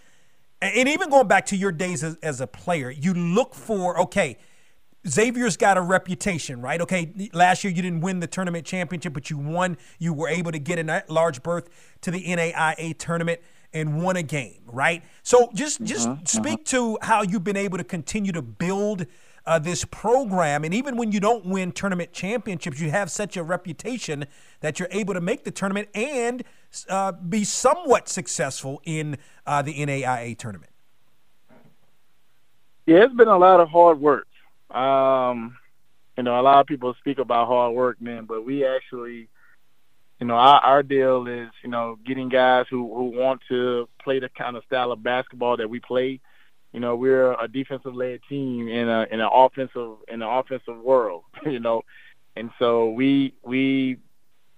[0.60, 4.38] and even going back to your days as, as a player, you look for, okay–
[5.06, 6.80] Xavier's got a reputation, right?
[6.80, 9.76] Okay, last year you didn't win the tournament championship, but you won.
[9.98, 11.68] You were able to get a large berth
[12.02, 13.40] to the NAIA tournament
[13.72, 15.02] and won a game, right?
[15.22, 16.96] So just just uh-huh, speak uh-huh.
[16.96, 19.06] to how you've been able to continue to build
[19.46, 23.42] uh, this program, and even when you don't win tournament championships, you have such a
[23.42, 24.24] reputation
[24.60, 26.44] that you're able to make the tournament and
[26.88, 30.72] uh, be somewhat successful in uh, the NAIA tournament.
[32.86, 34.26] Yeah, it's been a lot of hard work.
[34.74, 35.56] Um,
[36.16, 39.28] you know, a lot of people speak about hard work, man, but we actually,
[40.20, 44.20] you know, our, our deal is, you know, getting guys who who want to play
[44.20, 46.20] the kind of style of basketball that we play.
[46.72, 50.78] You know, we're a defensive led team in a in an offensive in an offensive
[50.78, 51.82] world, you know.
[52.36, 53.98] And so we we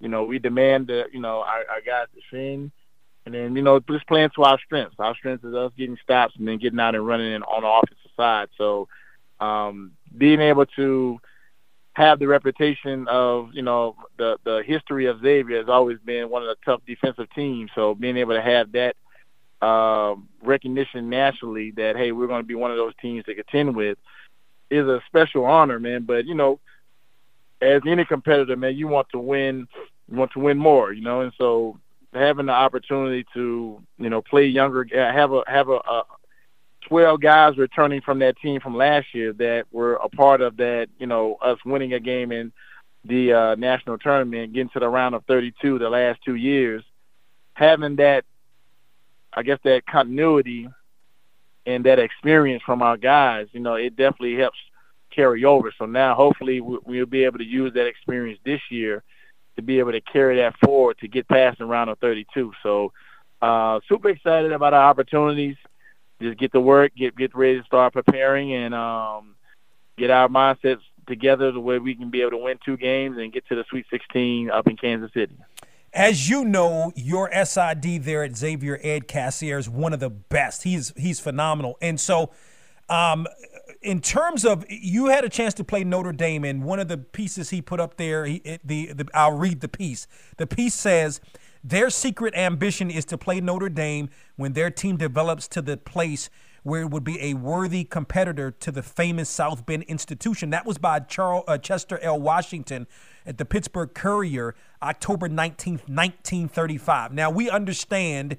[0.01, 2.71] you know, we demand that, you know, our, our guys sing
[3.25, 4.97] and then, you know, just playing to our strengths.
[4.99, 7.69] Our strength is us getting stops and then getting out and running in on the
[7.69, 8.49] offensive side.
[8.59, 8.89] So
[9.41, 11.18] um, being able to
[11.94, 16.42] have the reputation of you know the the history of Xavier has always been one
[16.42, 17.70] of the tough defensive teams.
[17.74, 18.96] So being able to have that
[19.62, 23.74] uh, recognition nationally that hey we're going to be one of those teams to contend
[23.74, 23.96] with
[24.70, 26.02] is a special honor, man.
[26.02, 26.61] But you know,
[27.62, 29.66] as any competitor, man, you want to win,
[30.11, 31.78] you want to win more, you know, and so
[32.12, 36.02] having the opportunity to you know play younger, have a have a, a
[36.89, 40.89] 12 guys returning from that team from last year that were a part of that,
[40.99, 42.53] you know, us winning a game in
[43.05, 46.82] the uh, national tournament, getting to the round of 32 the last two years,
[47.55, 48.24] having that,
[49.32, 50.68] I guess, that continuity
[51.66, 54.59] and that experience from our guys, you know, it definitely helps
[55.11, 55.72] carry over.
[55.76, 59.03] So now hopefully we'll be able to use that experience this year
[59.57, 62.53] to be able to carry that forward to get past the round of 32.
[62.62, 62.93] So
[63.43, 65.57] uh, super excited about our opportunities
[66.21, 69.37] just get to work, get get ready to start preparing, and um,
[69.99, 73.33] get our mindsets together the way we can be able to win two games and
[73.33, 75.37] get to the Sweet 16 up in Kansas City.
[75.93, 80.62] As you know, your SID there at Xavier Ed Cassiere is one of the best.
[80.62, 82.31] He's he's phenomenal, and so.
[82.89, 83.27] Um,
[83.83, 86.97] in terms of you had a chance to play Notre Dame, and one of the
[86.97, 90.07] pieces he put up there, he, the, the I'll read the piece.
[90.37, 91.21] The piece says
[91.69, 96.31] their secret ambition is to play Notre Dame when their team develops to the place
[96.62, 100.51] where it would be a worthy competitor to the famous South Bend institution.
[100.51, 102.21] That was by Charles, uh, Chester L.
[102.21, 102.87] Washington
[103.25, 107.12] at the Pittsburgh Courier, October 19th, 1935.
[107.12, 108.37] Now, we understand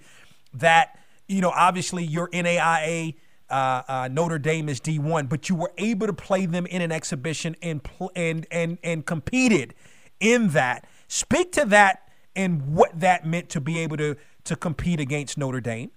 [0.54, 0.98] that,
[1.28, 3.16] you know, obviously your NAIA
[3.50, 6.92] uh, uh, Notre Dame is D1, but you were able to play them in an
[6.92, 9.74] exhibition and pl- and and and competed
[10.20, 10.86] in that.
[11.08, 12.07] Speak to that
[12.38, 14.16] and what that meant to be able to
[14.46, 15.92] to compete against Notre Dame.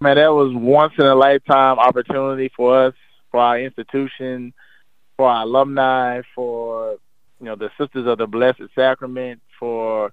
[0.00, 2.94] Man, that was once in a lifetime opportunity for us,
[3.32, 4.52] for our institution,
[5.16, 6.98] for our alumni, for
[7.40, 10.12] you know the Sisters of the Blessed Sacrament, for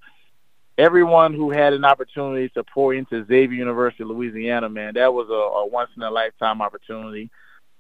[0.78, 4.70] everyone who had an opportunity to pour into Xavier University, of Louisiana.
[4.70, 7.30] Man, that was a, a once in a lifetime opportunity.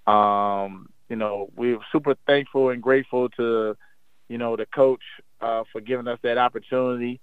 [0.06, 3.76] Um, you know, we're super thankful and grateful to
[4.28, 5.02] you know the coach
[5.42, 7.20] uh, for giving us that opportunity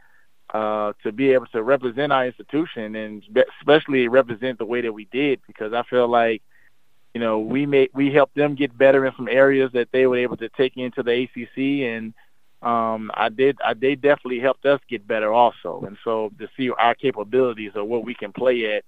[0.53, 3.25] uh, to be able to represent our institution and
[3.61, 6.43] especially represent the way that we did because I feel like
[7.15, 10.19] you know we made we helped them get better in some areas that they were
[10.19, 12.13] able to take into the ACC and
[12.63, 15.85] um, I did I they definitely helped us get better also.
[15.87, 18.85] And so to see our capabilities of what we can play at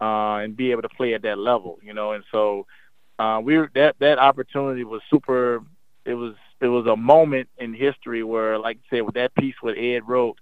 [0.00, 2.66] uh, and be able to play at that level you know and so
[3.18, 5.62] uh, we that that opportunity was super
[6.04, 9.54] it was it was a moment in history where like I said with that piece
[9.60, 10.38] what Ed wrote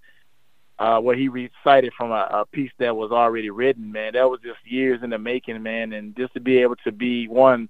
[0.81, 4.15] uh, where he recited from a, a piece that was already written, man.
[4.15, 5.93] That was just years in the making, man.
[5.93, 7.69] And just to be able to be one,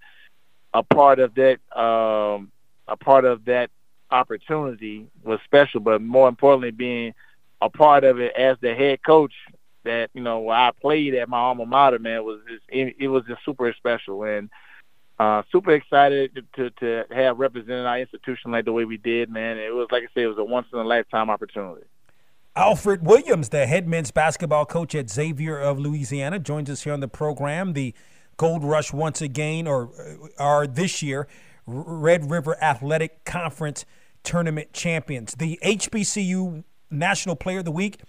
[0.72, 2.52] a part of that, um,
[2.86, 3.70] a part of that
[4.12, 5.80] opportunity was special.
[5.80, 7.12] But more importantly, being
[7.60, 9.34] a part of it as the head coach
[9.82, 13.24] that you know I played at my alma mater, man, was just, it, it was
[13.26, 14.50] just super special and
[15.20, 19.58] uh, super excited to to have represented our institution like the way we did, man.
[19.58, 21.82] It was like I said, it was a once in a lifetime opportunity.
[22.56, 27.00] Alfred Williams, the head men's basketball coach at Xavier of Louisiana, joins us here on
[27.00, 27.74] the program.
[27.74, 27.94] The
[28.38, 31.28] Gold Rush once again, or uh, are this year,
[31.66, 33.84] Red River Athletic Conference
[34.22, 35.34] tournament champions.
[35.34, 38.00] The HBCU National Player of the Week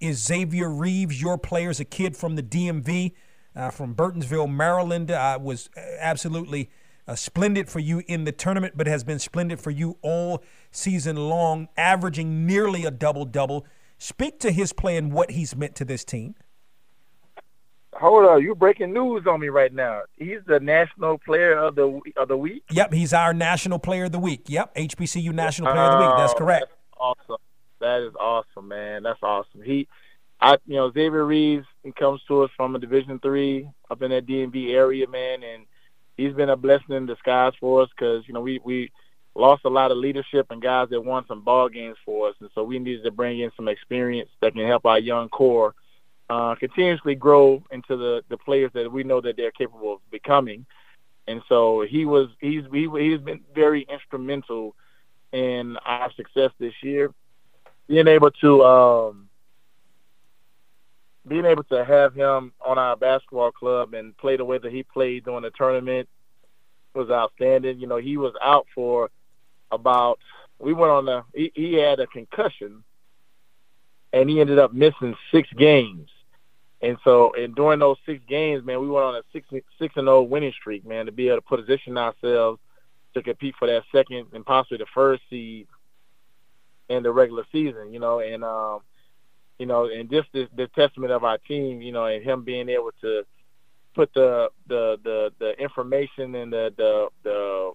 [0.00, 1.20] is Xavier Reeves.
[1.20, 3.12] Your player is a kid from the DMV,
[3.56, 5.10] uh, from Burtonsville, Maryland.
[5.10, 6.70] Uh, was absolutely
[7.06, 11.16] uh, splendid for you in the tournament, but has been splendid for you all season
[11.16, 13.66] long, averaging nearly a double double.
[13.98, 16.34] Speak to his play and what he's meant to this team.
[17.94, 20.02] Hold on, you're breaking news on me right now.
[20.16, 22.64] He's the national player of the of the week.
[22.70, 24.46] Yep, he's our national player of the week.
[24.48, 26.16] Yep, HBCU national player of the week.
[26.16, 26.64] That's oh, correct.
[26.68, 27.36] That's awesome.
[27.80, 29.04] That is awesome, man.
[29.04, 29.62] That's awesome.
[29.62, 29.86] He,
[30.40, 34.10] I, you know, Xavier Reeves he comes to us from a Division three up in
[34.10, 35.64] that DMV area, man, and
[36.16, 38.90] he's been a blessing in disguise for us because you know we we
[39.36, 42.50] lost a lot of leadership and guys that won some ball games for us, and
[42.54, 45.74] so we needed to bring in some experience that can help our young core
[46.30, 50.64] uh, continuously grow into the the players that we know that they're capable of becoming.
[51.26, 54.74] And so he was he's he, he's been very instrumental
[55.32, 57.12] in our success this year,
[57.88, 59.23] being able to um,
[61.26, 64.82] being able to have him on our basketball club and play the way that he
[64.82, 66.08] played during the tournament
[66.94, 67.78] was outstanding.
[67.78, 69.10] You know, he was out for
[69.70, 70.18] about
[70.58, 72.84] we went on a he, he had a concussion
[74.12, 76.08] and he ended up missing six games.
[76.80, 80.06] And so, and during those six games, man, we went on a six six and
[80.06, 82.60] zero oh winning streak, man, to be able to position ourselves
[83.14, 85.66] to compete for that second and possibly the first seed
[86.88, 87.92] in the regular season.
[87.92, 88.80] You know, and um,
[89.58, 92.68] you know, and just the, the testament of our team, you know, and him being
[92.68, 93.24] able to
[93.94, 97.72] put the the the, the information and the the the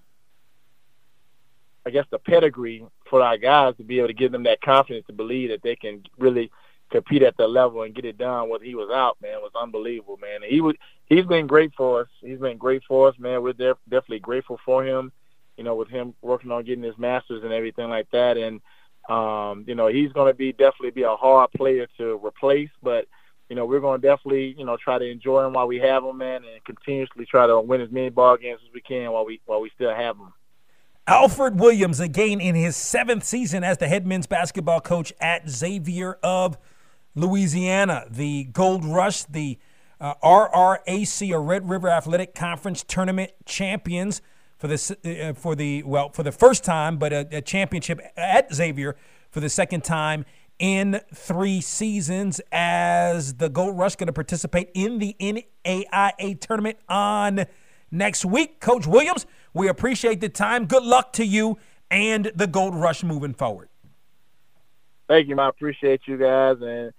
[1.86, 5.08] I guess the pedigree for our guys to be able to give them that confidence
[5.08, 6.52] to believe that they can really
[6.92, 8.50] compete at the level and get it done.
[8.50, 10.44] When he was out, man, was unbelievable, man.
[10.44, 10.76] And he was
[11.06, 12.08] he's been great for us.
[12.22, 13.42] He's been great for us, man.
[13.42, 15.12] We're def- definitely grateful for him.
[15.58, 18.62] You know, with him working on getting his masters and everything like that, and
[19.10, 23.08] um, you know, he's going to be definitely be a hard player to replace, but
[23.50, 26.04] you know, we're going to definitely, you know, try to enjoy him while we have
[26.04, 29.26] him, man, and continuously try to win as many ball games as we can while
[29.26, 30.32] we while we still have him.
[31.08, 36.20] Alfred Williams, again in his seventh season as the head men's basketball coach at Xavier
[36.22, 36.60] of
[37.16, 38.06] Louisiana.
[38.08, 39.58] The Gold Rush, the
[40.00, 44.22] uh, RRAC, or Red River Athletic Conference tournament champions,
[44.60, 48.54] for the uh, for the well for the first time, but a, a championship at
[48.54, 48.96] Xavier
[49.32, 50.26] for the second time
[50.60, 57.46] in three seasons as the Gold Rush going to participate in the NAIA tournament on
[57.90, 58.60] next week.
[58.60, 60.66] Coach Williams, we appreciate the time.
[60.66, 61.58] Good luck to you
[61.90, 63.70] and the Gold Rush moving forward.
[65.08, 65.40] Thank you.
[65.40, 66.92] I appreciate you guys and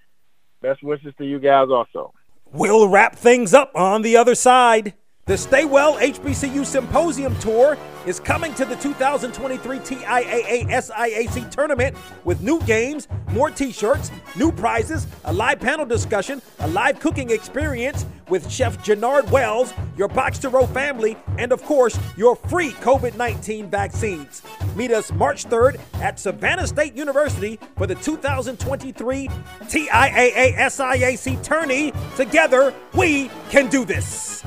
[0.63, 2.15] best wishes to you guys also.
[2.53, 4.95] We'll wrap things up on the other side.
[5.27, 12.41] The Stay Well HBCU Symposium Tour is coming to the 2023 TIAA SIAC tournament with
[12.41, 18.07] new games, more t shirts, new prizes, a live panel discussion, a live cooking experience
[18.29, 23.15] with Chef Jannard Wells, your Box to Row family, and of course, your free COVID
[23.17, 24.43] 19 vaccines.
[24.75, 31.93] Meet us March 3rd at Savannah State University for the 2023 TIAA SIAC tourney.
[32.17, 34.43] Together, we can do this.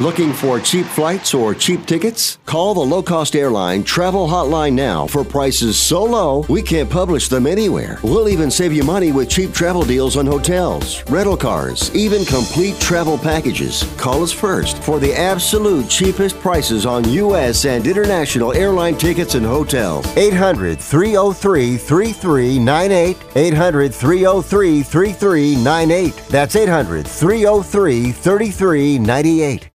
[0.00, 2.38] Looking for cheap flights or cheap tickets?
[2.46, 7.28] Call the low cost airline travel hotline now for prices so low we can't publish
[7.28, 8.00] them anywhere.
[8.02, 12.80] We'll even save you money with cheap travel deals on hotels, rental cars, even complete
[12.80, 13.84] travel packages.
[13.96, 17.64] Call us first for the absolute cheapest prices on U.S.
[17.64, 20.04] and international airline tickets and hotels.
[20.16, 23.16] 800 303 3398.
[23.36, 26.16] 800 303 3398.
[26.30, 29.70] That's 800 303 3398.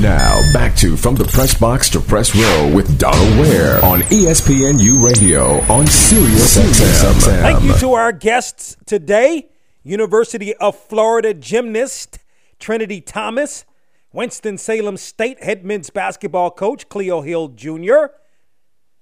[0.00, 5.02] Now, back to From the Press Box to Press Row with Donald Ware on ESPNU
[5.02, 7.22] Radio on Sirius XM.
[7.40, 9.48] Thank you to our guests today
[9.82, 12.18] University of Florida gymnast
[12.58, 13.64] Trinity Thomas,
[14.12, 18.06] Winston-Salem State head men's basketball coach Cleo Hill Jr.,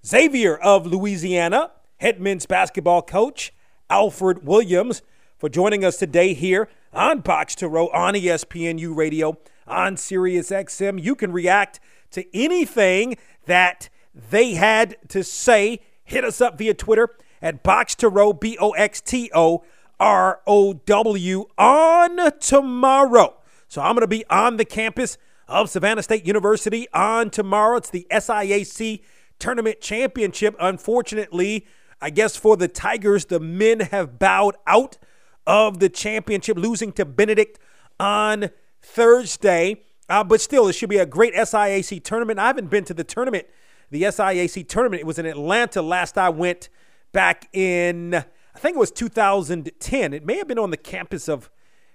[0.06, 3.52] Xavier of Louisiana head men's basketball coach
[3.88, 5.02] Alfred Williams
[5.38, 9.38] for joining us today here on Box to Row on ESPNU Radio
[9.72, 11.02] on Sirius XM.
[11.02, 11.80] You can react
[12.12, 13.16] to anything
[13.46, 13.88] that
[14.30, 15.80] they had to say.
[16.04, 17.08] Hit us up via Twitter
[17.40, 19.64] at Box to Row, B O X T O
[19.98, 23.36] R O W, on tomorrow.
[23.68, 25.16] So I'm going to be on the campus
[25.48, 27.78] of Savannah State University on tomorrow.
[27.78, 29.00] It's the SIAC
[29.38, 30.54] Tournament Championship.
[30.60, 31.66] Unfortunately,
[32.00, 34.98] I guess for the Tigers, the men have bowed out
[35.46, 37.58] of the championship, losing to Benedict
[37.98, 38.50] on
[38.82, 39.82] Thursday.
[40.08, 42.38] Uh, but still, it should be a great SIAC tournament.
[42.38, 43.46] I haven't been to the tournament,
[43.90, 45.00] the SIAC tournament.
[45.00, 46.68] It was in Atlanta last I went
[47.12, 50.12] back in, I think it was 2010.
[50.12, 51.50] It may have been on the campus of,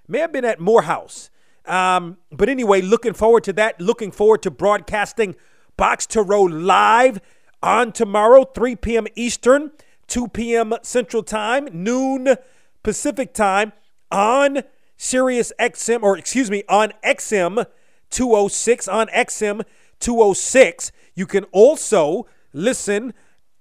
[0.07, 1.29] may have been at Morehouse.
[1.65, 3.79] Um, but anyway, looking forward to that.
[3.81, 5.35] Looking forward to broadcasting
[5.75, 7.19] Box to Row live
[7.61, 9.07] on tomorrow, 3 p.m.
[9.15, 9.71] Eastern,
[10.07, 10.73] 2 p.m.
[10.81, 12.35] Central Time, noon
[12.83, 13.73] Pacific Time
[14.11, 14.63] on
[14.97, 17.65] Sirius XM, or excuse me, on XM
[18.09, 19.63] 206, on XM
[19.99, 20.91] 206.
[21.15, 23.13] You can also listen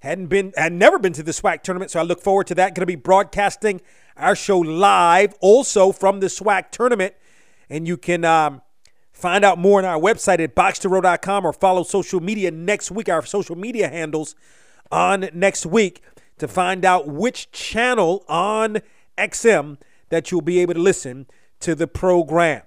[0.00, 2.74] Hadn't been, had never been to the SWAC tournament, so I look forward to that.
[2.74, 3.80] Going to be broadcasting
[4.16, 7.14] our show live, also from the SWAC tournament,
[7.70, 8.60] and you can um,
[9.18, 13.26] Find out more on our website at boxtorow.com or follow social media next week, our
[13.26, 14.36] social media handles
[14.92, 16.04] on next week
[16.38, 18.78] to find out which channel on
[19.18, 19.78] XM
[20.10, 21.26] that you'll be able to listen
[21.58, 22.62] to the program.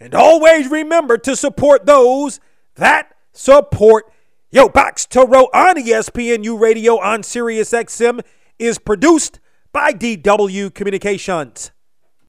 [0.00, 2.40] And always remember to support those
[2.74, 4.12] that support
[4.50, 8.20] Yo Box to Row on ESPNU Radio on Sirius XM
[8.58, 9.38] is produced
[9.72, 11.70] by DW Communications.